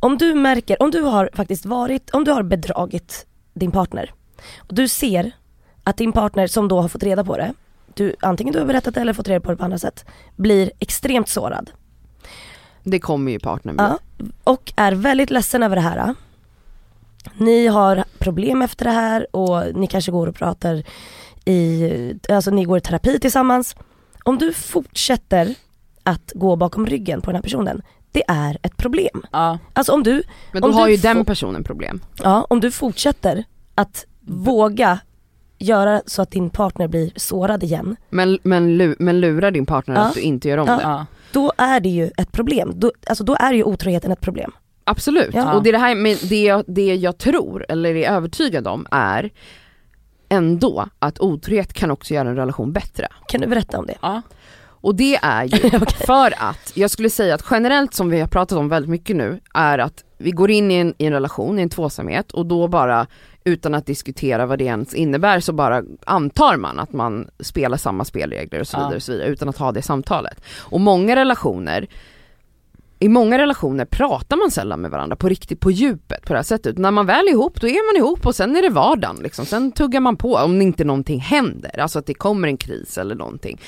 [0.00, 4.12] Om du märker, om du har faktiskt varit, om du har bedragit din partner
[4.58, 5.30] och du ser
[5.84, 7.52] att din partner som då har fått reda på det,
[7.94, 10.04] du, antingen du har berättat det eller fått reda på det på andra sätt,
[10.36, 11.70] blir extremt sårad
[12.84, 13.84] Det kommer ju partnern med.
[13.84, 16.14] ja, och är väldigt ledsen över det här.
[17.38, 20.82] Ni har problem efter det här och ni kanske går och pratar
[21.44, 21.90] i,
[22.28, 23.76] alltså ni går i terapi tillsammans.
[24.24, 25.54] Om du fortsätter
[26.02, 27.82] att gå bakom ryggen på den här personen,
[28.12, 29.22] det är ett problem.
[29.32, 29.58] Ja.
[29.72, 30.22] Alltså om du
[30.52, 32.00] Men då Om har du ju den personen problem.
[32.22, 34.98] Ja, om du fortsätter att våga
[35.58, 39.94] göra så att din partner blir sårad igen, Men, men, lu, men lurar din partner
[39.94, 40.00] Ja.
[40.00, 40.76] att du inte gör om Ja.
[40.76, 40.82] det.
[40.82, 41.06] Ja.
[41.34, 42.72] Då är det ju ett problem.
[42.74, 44.52] Då, alltså då är ju otroheten ett problem.
[44.84, 45.54] Absolut, Ja.
[45.54, 48.86] och det, är det, här, men det, jag, det jag tror, eller är övertygad om,
[48.90, 49.30] är
[50.28, 53.08] ändå att otrohet kan också göra en relation bättre.
[53.28, 53.94] Kan du berätta om det?
[54.02, 54.22] Ja.
[54.64, 55.80] Och det är ju Okej.
[56.06, 59.40] för att, jag skulle säga att generellt som vi har pratat om väldigt mycket nu,
[59.54, 62.68] är att vi går in i en, i en relation, i en tvåsamhet och då
[62.68, 63.06] bara
[63.44, 68.04] utan att diskutera vad det ens innebär så bara antar man att man spelar samma
[68.04, 68.80] spelregler och så Ja.
[68.80, 70.40] vidare, och så vidare utan att ha det samtalet.
[70.60, 71.86] Och många relationer
[72.98, 76.42] i många relationer pratar man sällan med varandra på riktigt, på djupet på det här
[76.44, 76.78] sättet.
[76.78, 79.46] När man väl är ihop, då är man ihop och sen är det vardagen liksom.
[79.46, 83.14] Sen tuggar man på om inte någonting händer, alltså att det kommer en kris eller
[83.14, 83.60] någonting.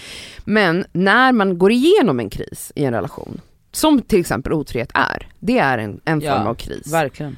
[0.44, 3.40] Men när man går igenom en kris i en relation,
[3.76, 6.92] som till exempel otrohet är, det är en, en form Ja, av kris.
[6.92, 7.36] Verkligen.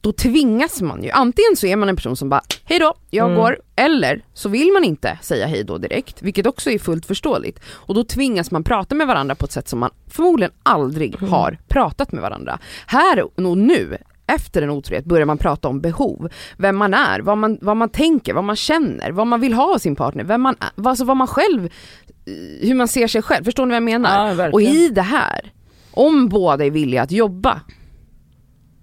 [0.00, 3.26] då tvingas man ju, antingen så är man en person som bara hej då, jag
[3.26, 3.36] Mm.
[3.42, 7.60] går, eller så vill man inte säga hej då direkt, vilket också är fullt förståeligt.
[7.68, 11.30] Och då tvingas man prata med varandra på ett sätt som man förmodligen aldrig Mm.
[11.30, 12.58] har pratat med varandra.
[12.86, 13.96] Här och nu,
[14.26, 17.88] efter en otrohet, börjar man prata om behov, vem man är, vad man, vad man
[17.88, 21.16] tänker, vad man känner, vad man vill ha av sin partner, vem man, alltså vad
[21.16, 24.34] man själv, eh, hur man ser sig själv, förstår ni vad jag menar?
[24.34, 24.50] Ja.
[24.52, 25.52] Och i det här,
[25.96, 27.60] om båda är villiga att jobba,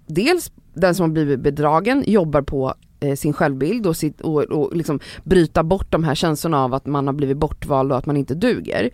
[0.06, 4.76] dels den som har blivit bedragen jobbar på eh, sin självbild och, sitt, och, och
[4.76, 8.16] liksom bryta bort de här känslorna av att man har blivit bortvald och att man
[8.16, 8.90] inte duger.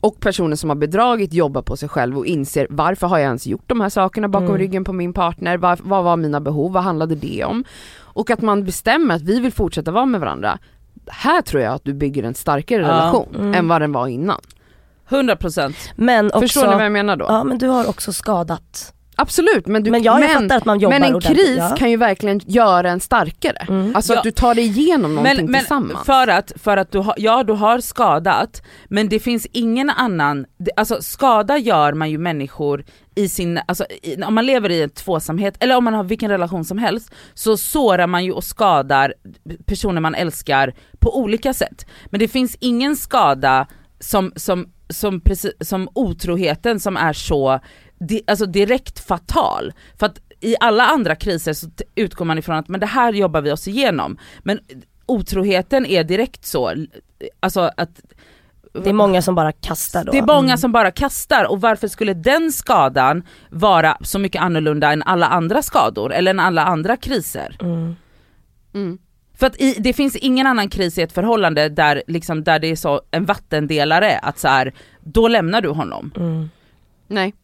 [0.00, 3.46] Och personen som har bedragit jobbar på sig själv och inser varför har jag ens
[3.46, 4.58] gjort de här sakerna bakom Mm.
[4.58, 7.64] ryggen på min partner, vad, vad var mina behov, vad handlade det om?
[7.98, 10.58] Och att man bestämmer att vi vill fortsätta vara med varandra.
[11.06, 12.88] Här tror jag att du bygger en starkare Ja.
[12.88, 13.54] relation Mm.
[13.54, 14.40] än vad den var innan.
[15.08, 17.24] 100% Men också, Förstår ni vad jag menar då?
[17.28, 18.92] ja men du har också skadat.
[19.18, 21.74] Absolut, men, du, men jag, fattar att man jobbar men en kris ja.
[21.78, 23.66] kan ju verkligen göra en starkare.
[23.68, 23.96] Mm.
[23.96, 24.18] Alltså Ja.
[24.18, 26.06] att du tar dig igenom någonting men, men tillsammans.
[26.06, 30.46] för att, för att du har, ja du har skadat, men det finns ingen annan,
[30.58, 32.84] det- alltså skada gör man ju människor
[33.14, 36.30] i sin, alltså i, om man lever i en tvåsamhet, eller om man har vilken
[36.30, 39.14] relation som helst, så sårar man ju och skadar
[39.66, 41.86] personer man älskar på olika sätt.
[42.10, 43.66] Men det finns ingen skada
[44.00, 47.60] som, som, som, precis, som otroheten som är så
[47.98, 49.72] di, alltså direkt fatal.
[49.98, 53.40] För att i alla andra kriser så utgår man ifrån att men det här jobbar
[53.40, 54.18] vi oss igenom.
[54.42, 54.58] Men
[55.06, 56.72] otroheten är direkt så,
[57.40, 58.00] alltså att
[58.84, 60.12] Det är många som bara kastar då.
[60.12, 60.58] det är många Mm.
[60.58, 65.62] som bara kastar och varför skulle den skadan vara så mycket annorlunda än alla andra
[65.62, 67.56] skador eller än alla andra kriser?
[67.60, 67.96] Mm.
[68.74, 68.98] Mm.
[69.38, 72.66] För att i, det finns ingen annan kris i ett förhållande där, liksom, där det
[72.66, 76.12] är så en vattendelare att så här, då lämnar du honom.
[76.16, 76.50] Mm.
[77.08, 77.34] Nej.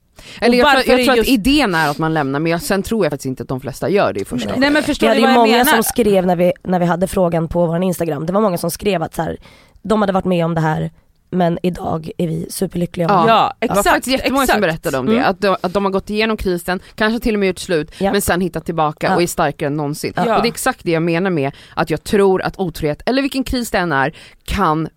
[0.40, 2.82] Eller jag, tror, jag tror just- att idén är att man lämnar men jag, sen
[2.82, 4.58] tror jag faktiskt inte att de flesta gör det i första Nej.
[4.60, 5.64] Nej men Vi förstår hade ni ju många menar?
[5.64, 8.70] som skrev när vi, när vi hade frågan på vår Instagram, det var många som
[8.70, 9.36] skrev att så här,
[9.82, 10.90] de hade varit med om det här
[11.32, 13.06] men idag är vi superlyckliga.
[13.10, 13.24] Ja.
[13.28, 14.54] Ja Det var exakt, faktiskt jättemånga exakt.
[14.54, 15.24] som berättade om det, Mm.
[15.30, 18.12] att, de, att de har gått igenom krisen, kanske till och med gjort slut, Ja.
[18.12, 19.14] men sen hittat tillbaka Ja.
[19.16, 20.12] och är starkare än någonsin.
[20.16, 20.36] Ja.
[20.36, 23.44] Och det är exakt det jag menar med att jag tror att otrohet, eller vilken
[23.44, 24.88] kris det än är, kan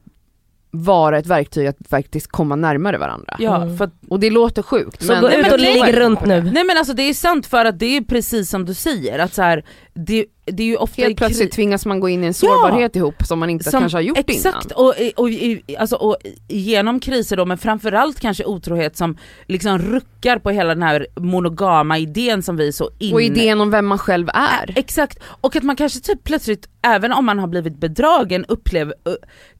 [0.71, 3.35] vara ett verktyg att faktiskt komma närmare varandra.
[3.39, 3.77] Ja, Mm.
[3.77, 5.21] för att, Och det låter sjukt Så men...
[5.21, 6.41] gå ut och det- ligg runt nu.
[6.41, 9.33] nej men alltså det är sant för att det är precis som du säger att
[9.33, 9.63] så här,
[9.95, 13.15] det, det är ju ofta Helt plötsligt tvingas man gå in i en sårbarhet ihop
[13.25, 14.85] som man inte som- kanske har gjort exakt, innan.
[14.85, 15.29] och, och, och,
[15.77, 16.17] alltså, och
[16.47, 19.17] genom kriser då men framförallt kanske otrohet som
[19.47, 23.13] liksom ruckar på hela den här monogama idén som vi är så in...
[23.13, 24.73] Och idén om vem man själv är.
[24.75, 28.93] Exakt, och att man kanske typ plötsligt, även om man har blivit bedragen, upplev,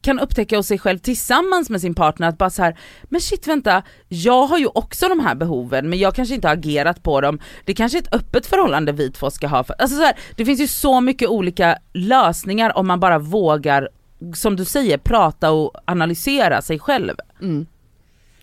[0.00, 3.46] kan upptäcka hos sig själv tillsammans med sin partner att bara så här, men shit
[3.46, 7.20] vänta, jag har ju också de här behoven men jag kanske inte har agerat på
[7.20, 9.64] dem, det kanske är ett öppet förhållande vi två ska ha.
[9.64, 13.88] För, alltså så här, det finns ju så mycket olika lösningar om man bara vågar,
[14.34, 17.14] som du säger, prata och analysera sig själv.
[17.42, 17.66] Mm.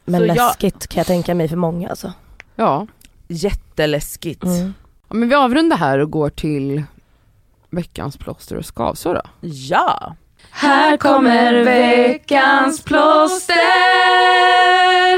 [0.05, 2.13] Men Så jag- läskigt kan jag tänka mig för många alltså.
[2.55, 2.87] Ja.
[3.27, 4.43] Jätteläskigt.
[4.43, 4.73] Mm.
[5.09, 6.83] ja, men vi avrundar här och går till
[7.69, 9.21] veckans plåster och skavsår då.
[9.47, 10.15] Ja!
[10.49, 13.57] Här kommer veckans plåster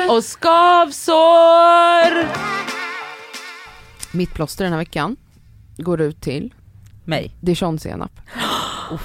[0.10, 2.28] Och skavsår!
[4.12, 5.16] Mitt plåster den här veckan
[5.78, 6.54] går ut till
[7.06, 7.32] Mig.
[7.42, 8.12] dijonsenap.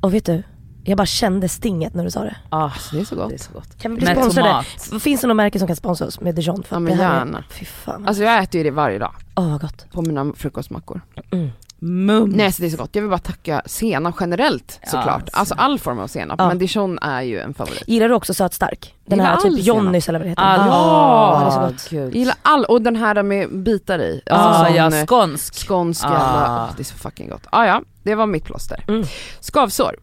[0.00, 0.42] Och vet du,
[0.84, 2.36] jag bara kände stinget när du sa det.
[2.48, 3.28] Ah, Det är så gott.
[3.28, 3.78] det är så gott.
[3.78, 4.48] Kan vi bli Med sponsrade?
[4.88, 5.02] tomat.
[5.02, 6.62] Finns det någon märke som kan sponsra oss med dijon?
[6.62, 7.44] För Ja, men det här är- gärna.
[7.50, 8.06] Fy fan.
[8.06, 9.86] Alltså jag äter ju det varje dag Åh vad gott.
[9.92, 11.00] på mina frukostmackor.
[11.30, 11.50] Mm.
[11.82, 12.34] Mums.
[12.36, 12.90] Nej så det är så gott.
[12.94, 15.14] Jag vill bara tacka senap generellt Ja, såklart.
[15.22, 15.36] alltså.
[15.38, 16.40] Alltså all form av senap.
[16.40, 16.48] Ja.
[16.48, 17.82] Men dijon är ju en favorit.
[17.86, 18.94] Gillar du också sötstark?
[19.06, 19.64] Den Gillar här typ.
[19.66, 20.42] Johnnys eller vad det heter.
[20.42, 21.90] Ah, Ja, det är så gott.
[21.90, 22.06] gud.
[22.08, 24.22] Jag gillar all, och den här med bitar i.
[24.26, 25.54] Ah, Alltså sån, ja, skånsk.
[25.68, 26.08] skånsk Ah.
[26.12, 27.46] jävla, åh, det är så fucking gott.
[27.52, 28.84] Ah, ja, det var mitt plåster.
[28.88, 29.04] Mm.
[29.40, 29.96] Skavsår.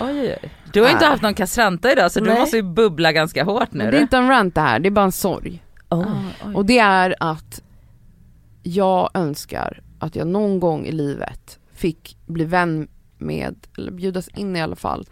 [0.00, 0.50] Oj, oj, oj.
[0.72, 1.08] Du har inte Nej.
[1.10, 2.38] haft någon kastranta idag så du Nej.
[2.40, 3.78] måste ju bubbla ganska hårt nu.
[3.84, 5.62] Men det är inte en rant det här, det är bara en sorg.
[5.90, 6.00] Oh.
[6.44, 6.48] Ah.
[6.54, 7.60] Och det är att
[8.62, 12.88] jag önskar att jag någon gång i livet fick bli vän
[13.18, 15.06] med, eller bjudas in i alla fall,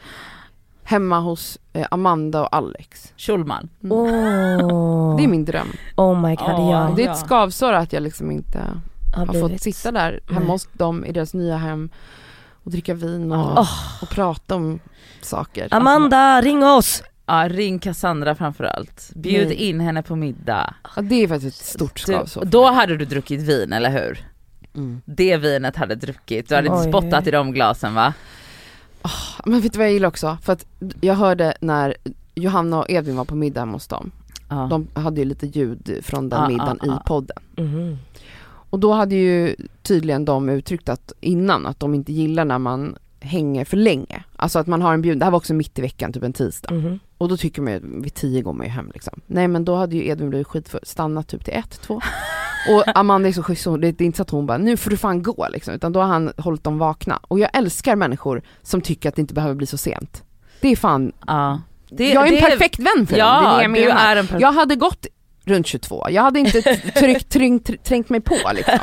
[0.82, 3.12] hemma hos eh, Amanda och Alex.
[3.16, 3.68] Schulman.
[3.82, 3.92] Mm.
[3.92, 5.16] Åh.
[5.16, 5.68] Det är min dröm.
[5.96, 6.92] Oh my god, Åh, ja.
[6.96, 8.58] Det är ett skavsår att jag liksom inte
[9.16, 10.48] har har fått sitta där hemma Nej.
[10.48, 11.90] hos dem i deras nya hem
[12.64, 14.02] och dricka vin och, Åh.
[14.02, 14.80] och prata om
[15.22, 15.68] saker.
[15.70, 17.02] Amanda, ring oss!
[17.26, 19.10] Ja, ring Cassandra framförallt.
[19.14, 19.56] Bjud Nej.
[19.56, 20.74] in henne på middag.
[20.96, 22.44] Ja, det är faktiskt ett stort skavsår.
[22.44, 24.31] då hade du druckit vin, eller hur?
[24.74, 25.00] Mm.
[25.04, 26.88] Det vinet hade druckit, du hade inte Oj.
[26.88, 28.14] spottat i de glasen va?
[29.44, 30.38] Men vet du vad jag gillar också?
[30.42, 30.66] För att
[31.00, 31.94] jag hörde när
[32.34, 34.10] Johanna och Edvin var på middag hemma hos dem.
[34.48, 34.66] Ja.
[34.70, 36.96] De hade ju lite ljud från den Ja, middagen ja.
[36.96, 37.36] i podden.
[37.56, 37.98] Mhm.
[38.70, 42.96] Och då hade ju tydligen de uttryckt att innan att de inte gillar när man
[43.20, 44.24] hänger för länge.
[44.36, 46.32] Alltså att man har en bjudning, det här var också mitt i veckan, typ en
[46.32, 46.74] tisdag.
[46.74, 46.98] Mhm.
[47.18, 49.20] Och då tycker man ju, vid tio går man ju hem liksom.
[49.26, 52.00] Nej men då hade ju Edvin blivit skitfull, stannat typ till ett, två.
[52.68, 54.96] Och Amanda är så schysst, det är inte så att hon bara, nu får du
[54.96, 55.74] fan gå liksom.
[55.74, 57.20] Utan då har han hållit dem vakna.
[57.28, 60.22] Och jag älskar människor som tycker att det inte behöver bli så sent.
[60.60, 61.60] Det är fan, Ja.
[61.90, 63.94] Det, jag är en det- perfekt vän för Ja, dem, det är det jag du
[63.94, 64.16] menar.
[64.16, 65.06] är en Jag hade gått
[65.44, 66.62] runt 22, jag hade inte
[66.96, 68.78] tryckt, trängt, trängt mig på liksom.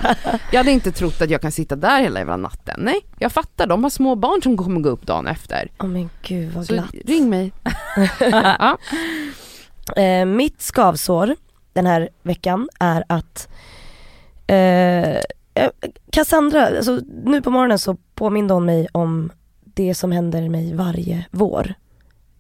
[0.52, 2.80] Jag hade inte trott att jag kan sitta där hela jävla natten.
[2.84, 5.72] Nej, jag fattar, de har små barn som kommer gå upp dagen efter.
[5.80, 6.96] Åh men gud vad Så glatt.
[7.06, 7.52] ring mig.
[8.20, 8.78] ja.
[9.96, 11.36] Eh, mitt skavsår
[11.74, 13.48] den här veckan är att
[14.48, 15.16] eh,
[15.54, 15.70] eh,
[16.12, 19.32] Cassandra, alltså, nu på morgonen så påminde hon mig om
[19.64, 21.74] det som händer mig varje vår.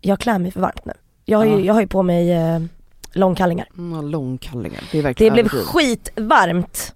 [0.02, 0.94] Jag klär mig för varmt nu.
[1.26, 1.60] Jag har ju, Ja.
[1.60, 2.60] jag har ju på mig eh,
[3.14, 3.68] långkallingar.
[3.78, 5.68] Mm, långkallingar, det är Det verkligen blev överdrivet.
[5.68, 6.96] skitvarmt.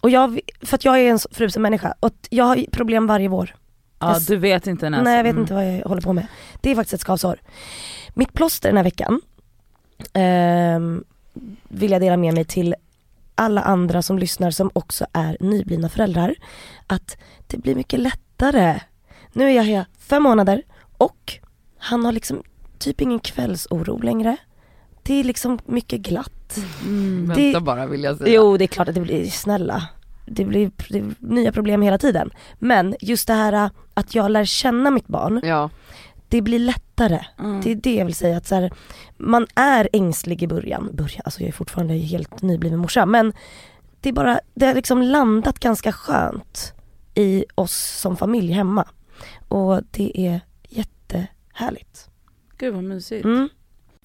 [0.00, 3.28] Och jag, för att jag är en frusen människa och jag har ju problem varje
[3.28, 3.54] vår.
[3.98, 5.04] Ja du vet inte ens.
[5.04, 5.42] Nej jag vet Mm.
[5.42, 6.26] inte vad jag håller på med.
[6.60, 7.40] Det är faktiskt ett skavsår.
[8.14, 9.20] Mitt plåster den här veckan
[10.12, 11.04] ehm,
[11.68, 12.74] vill jag dela med mig till
[13.34, 16.34] alla andra som lyssnar som också är nyblivna föräldrar.
[16.86, 17.16] Att
[17.46, 18.80] det blir mycket lättare.
[19.32, 20.62] Nu är jag här fem månader
[20.98, 21.32] och
[21.78, 22.42] han har liksom
[22.78, 24.36] typ ingen kvällsoro längre.
[25.02, 26.58] Det är liksom mycket glatt.
[26.82, 27.32] Mm.
[27.36, 28.34] det- Vänta bara vill jag säga.
[28.34, 29.88] Jo det är klart att det blir, snälla.
[30.26, 32.30] Det blir, det blir nya problem hela tiden.
[32.58, 35.70] Men just det här att jag lär känna mitt barn, Ja,
[36.28, 37.20] det blir lättare.
[37.38, 37.60] Mm.
[37.60, 38.72] Det är det jag vill säga att så här,
[39.16, 43.32] man är ängslig i början, början, alltså jag är fortfarande helt nybliven morsa men
[44.00, 46.72] det är bara, det har liksom landat ganska skönt
[47.14, 48.88] i oss som familj hemma.
[49.48, 52.08] Och det är jättehärligt.
[52.58, 53.24] Gud vad mysigt.
[53.24, 53.48] Mm.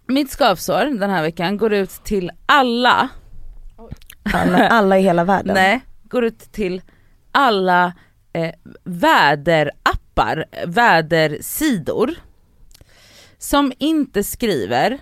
[0.07, 3.09] Mitt skavsår den här veckan går ut till alla,
[4.34, 5.53] Alla, alla i hela världen.
[5.55, 6.82] nej, går ut till
[7.32, 7.93] alla
[8.34, 8.51] eh,
[8.84, 10.00] väderappar,
[10.66, 12.12] vädersidor
[13.38, 14.99] som inte skriver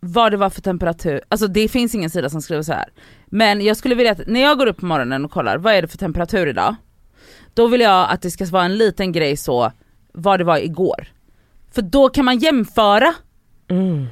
[0.00, 2.88] vad det var för temperatur, alltså det finns ingen sida som skriver så här.
[3.26, 5.82] Men jag skulle vilja att när jag går upp på morgonen och kollar, vad är
[5.82, 6.76] det för temperatur idag?
[7.54, 9.72] Då vill jag att det ska vara en liten grej så,
[10.12, 11.08] vad det var igår.
[11.70, 13.14] För då kan man jämföra,
[13.70, 14.06] Mm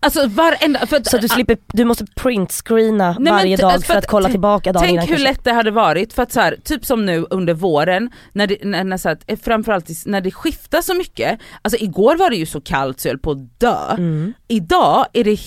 [0.00, 3.92] alltså varenda, för att, Så att du slipper, du måste printscreena varje dag för för
[3.94, 5.24] att att- kolla tillbaka dagen Tänk innan hur kanske.
[5.30, 8.56] lätt det hade varit för att så här, typ som nu under våren, när det,
[8.64, 12.36] när, när, så här, eh, framförallt när det skiftar så mycket, alltså igår var det
[12.36, 14.32] ju så kallt så jag höll på att dö, Mm.
[14.48, 15.38] idag är det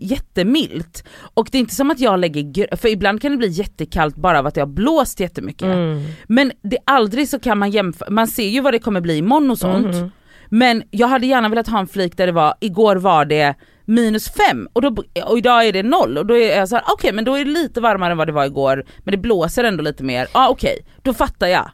[0.00, 4.16] jättemilt och det är inte som att jag lägger, för ibland kan det bli jättekallt
[4.16, 5.62] bara av att det har blåst jättemycket.
[5.62, 6.02] Mm.
[6.28, 9.50] Men det, aldrig så kan man jämföra, man ser ju vad det kommer bli imorgon
[9.50, 9.86] och sånt.
[9.94, 10.10] Mhm.
[10.48, 14.28] Men jag hade gärna velat ha en flik där det var, igår var det minus
[14.30, 17.24] fem och, då, och idag är det noll och då är jag såhär, okej men
[17.24, 20.04] då är det lite varmare än vad det var igår men det blåser ändå lite
[20.04, 21.70] mer, ja ah, okej, då fattar jag.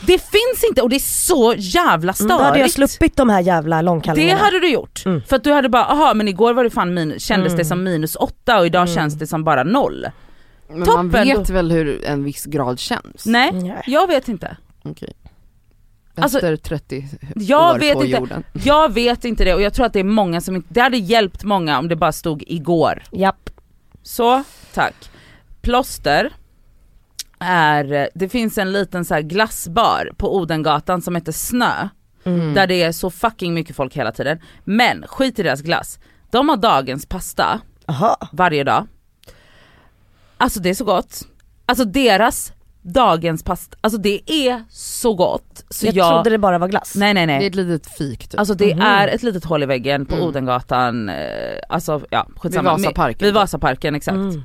[0.00, 2.92] Det finns inte och det är så jävla Mm, Då hade jag störigt.
[2.92, 4.40] sluppit de här jävla det långkallingarna.
[4.40, 5.02] hade du gjort.
[5.06, 5.22] Mm.
[5.22, 7.58] För att du hade bara, aha men igår var det fan min, kändes Mm.
[7.58, 8.94] det som minus åtta och idag Mm.
[8.94, 10.06] känns det som bara noll.
[10.68, 13.26] men man Toppen, vet då- väl hur en viss grad känns?
[13.26, 13.82] Nej, Nej.
[13.86, 14.56] jag vet inte.
[14.84, 15.12] Okej.
[16.22, 17.04] Alltså, Efter 30
[17.34, 18.16] Jag år vet på inte.
[18.18, 18.44] jorden.
[18.52, 20.96] Jag vet inte det och jag tror att det är många som inte, det hade
[20.98, 23.02] hjälpt många om det bara stod igår.
[23.12, 23.50] Japp.
[24.02, 24.44] Så,
[24.74, 25.10] tack.
[25.62, 26.30] Plåster
[27.38, 31.88] är, det finns en liten så här glassbar på Odengatan som heter Snö,
[32.24, 32.54] Mm.
[32.54, 34.38] där det är så fucking mycket folk hela tiden.
[34.64, 35.98] Men skit i deras glass,
[36.30, 38.16] de har dagens pasta Aha.
[38.32, 38.86] varje dag.
[40.36, 41.22] Alltså det är så gott.
[41.66, 42.52] Alltså deras
[42.92, 45.64] dagens pasta, alltså det är så gott.
[45.70, 46.94] Så jag, jag, trodde det bara var glass.
[46.96, 47.38] nej nej nej.
[47.38, 48.40] Det är ett litet fik typ.
[48.40, 48.82] Alltså det Mhm.
[48.82, 50.26] är ett litet hål i väggen på Mm.
[50.26, 51.16] Odengatan, eh,
[51.68, 52.70] alltså ja Vid skitsamma.
[52.72, 53.26] Vasaparken.
[53.26, 54.14] Vid Vasaparken exakt.
[54.14, 54.42] Mm.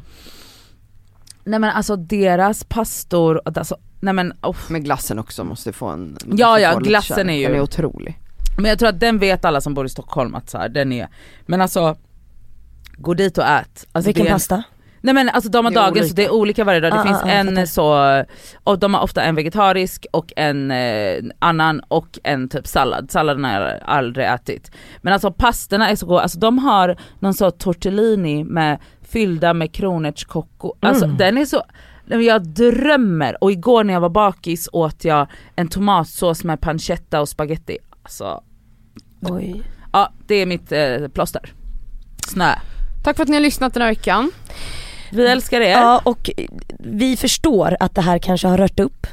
[1.44, 4.56] Nej men alltså deras pastor, alltså, nej men oh.
[4.70, 6.18] Men glassen också måste få en...
[6.26, 7.34] Ja, måste ja, lite glassen kärlek.
[7.36, 8.20] är ju- Den är otrolig.
[8.58, 10.92] Men jag tror att den vet alla som bor i Stockholm att så här, den
[10.92, 11.08] är,
[11.46, 11.96] men alltså
[12.98, 13.86] gå dit och ät.
[13.92, 14.64] Alltså, Vilken det är pasta?
[15.06, 17.26] Nej men alltså de har dagens, det är olika varje dag, det Ah, finns ah,
[17.26, 18.24] ah, en så,
[18.64, 23.44] och de har ofta en vegetarisk och en eh, annan och en typ sallad, salladen
[23.44, 24.72] har jag aldrig ätit.
[25.02, 29.74] Men alltså pastorna är så goda, alltså de har någon sån tortellini med fyllda med
[29.74, 31.18] kronärtskocko, alltså Mm.
[31.18, 31.58] den är så,
[32.06, 36.62] nej, men jag drömmer och igår när jag var bakis åt jag en tomatsås med
[36.62, 37.78] pancetta och spaghetti.
[38.04, 38.44] Alltså,
[39.22, 39.64] Oj.
[39.94, 41.54] ja det är mitt eh, plåster.
[42.28, 42.54] Snö.
[43.04, 44.32] Tack för att ni har lyssnat den här veckan.
[45.14, 45.72] Vi älskar er.
[45.72, 46.30] Ja och
[46.80, 49.08] vi förstår att det här kanske har rört upp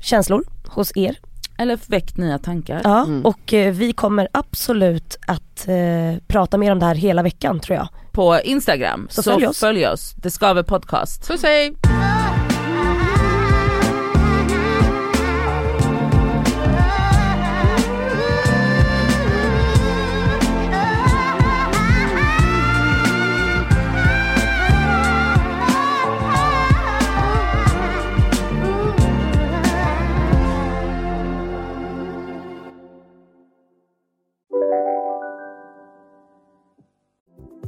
[0.00, 1.16] känslor hos er.
[1.58, 2.80] Eller väckt nya tankar.
[2.84, 3.26] Ja, Mm.
[3.26, 7.76] och eh, vi kommer absolut att eh, prata mer om det här hela veckan tror
[7.76, 7.88] jag.
[8.12, 9.58] På Instagram, Så så, följ oss.
[9.60, 10.14] följ oss.
[10.16, 11.28] Det skaver podcast.
[11.28, 11.74] Puss hej!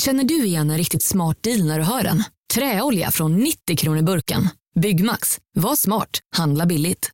[0.00, 2.24] Känner du igen en riktigt smart deal när du hör den?
[2.54, 4.48] Träolja från 90 kronor burken.
[4.80, 5.38] Byggmax.
[5.54, 6.20] Var smart.
[6.36, 7.10] Handla billigt.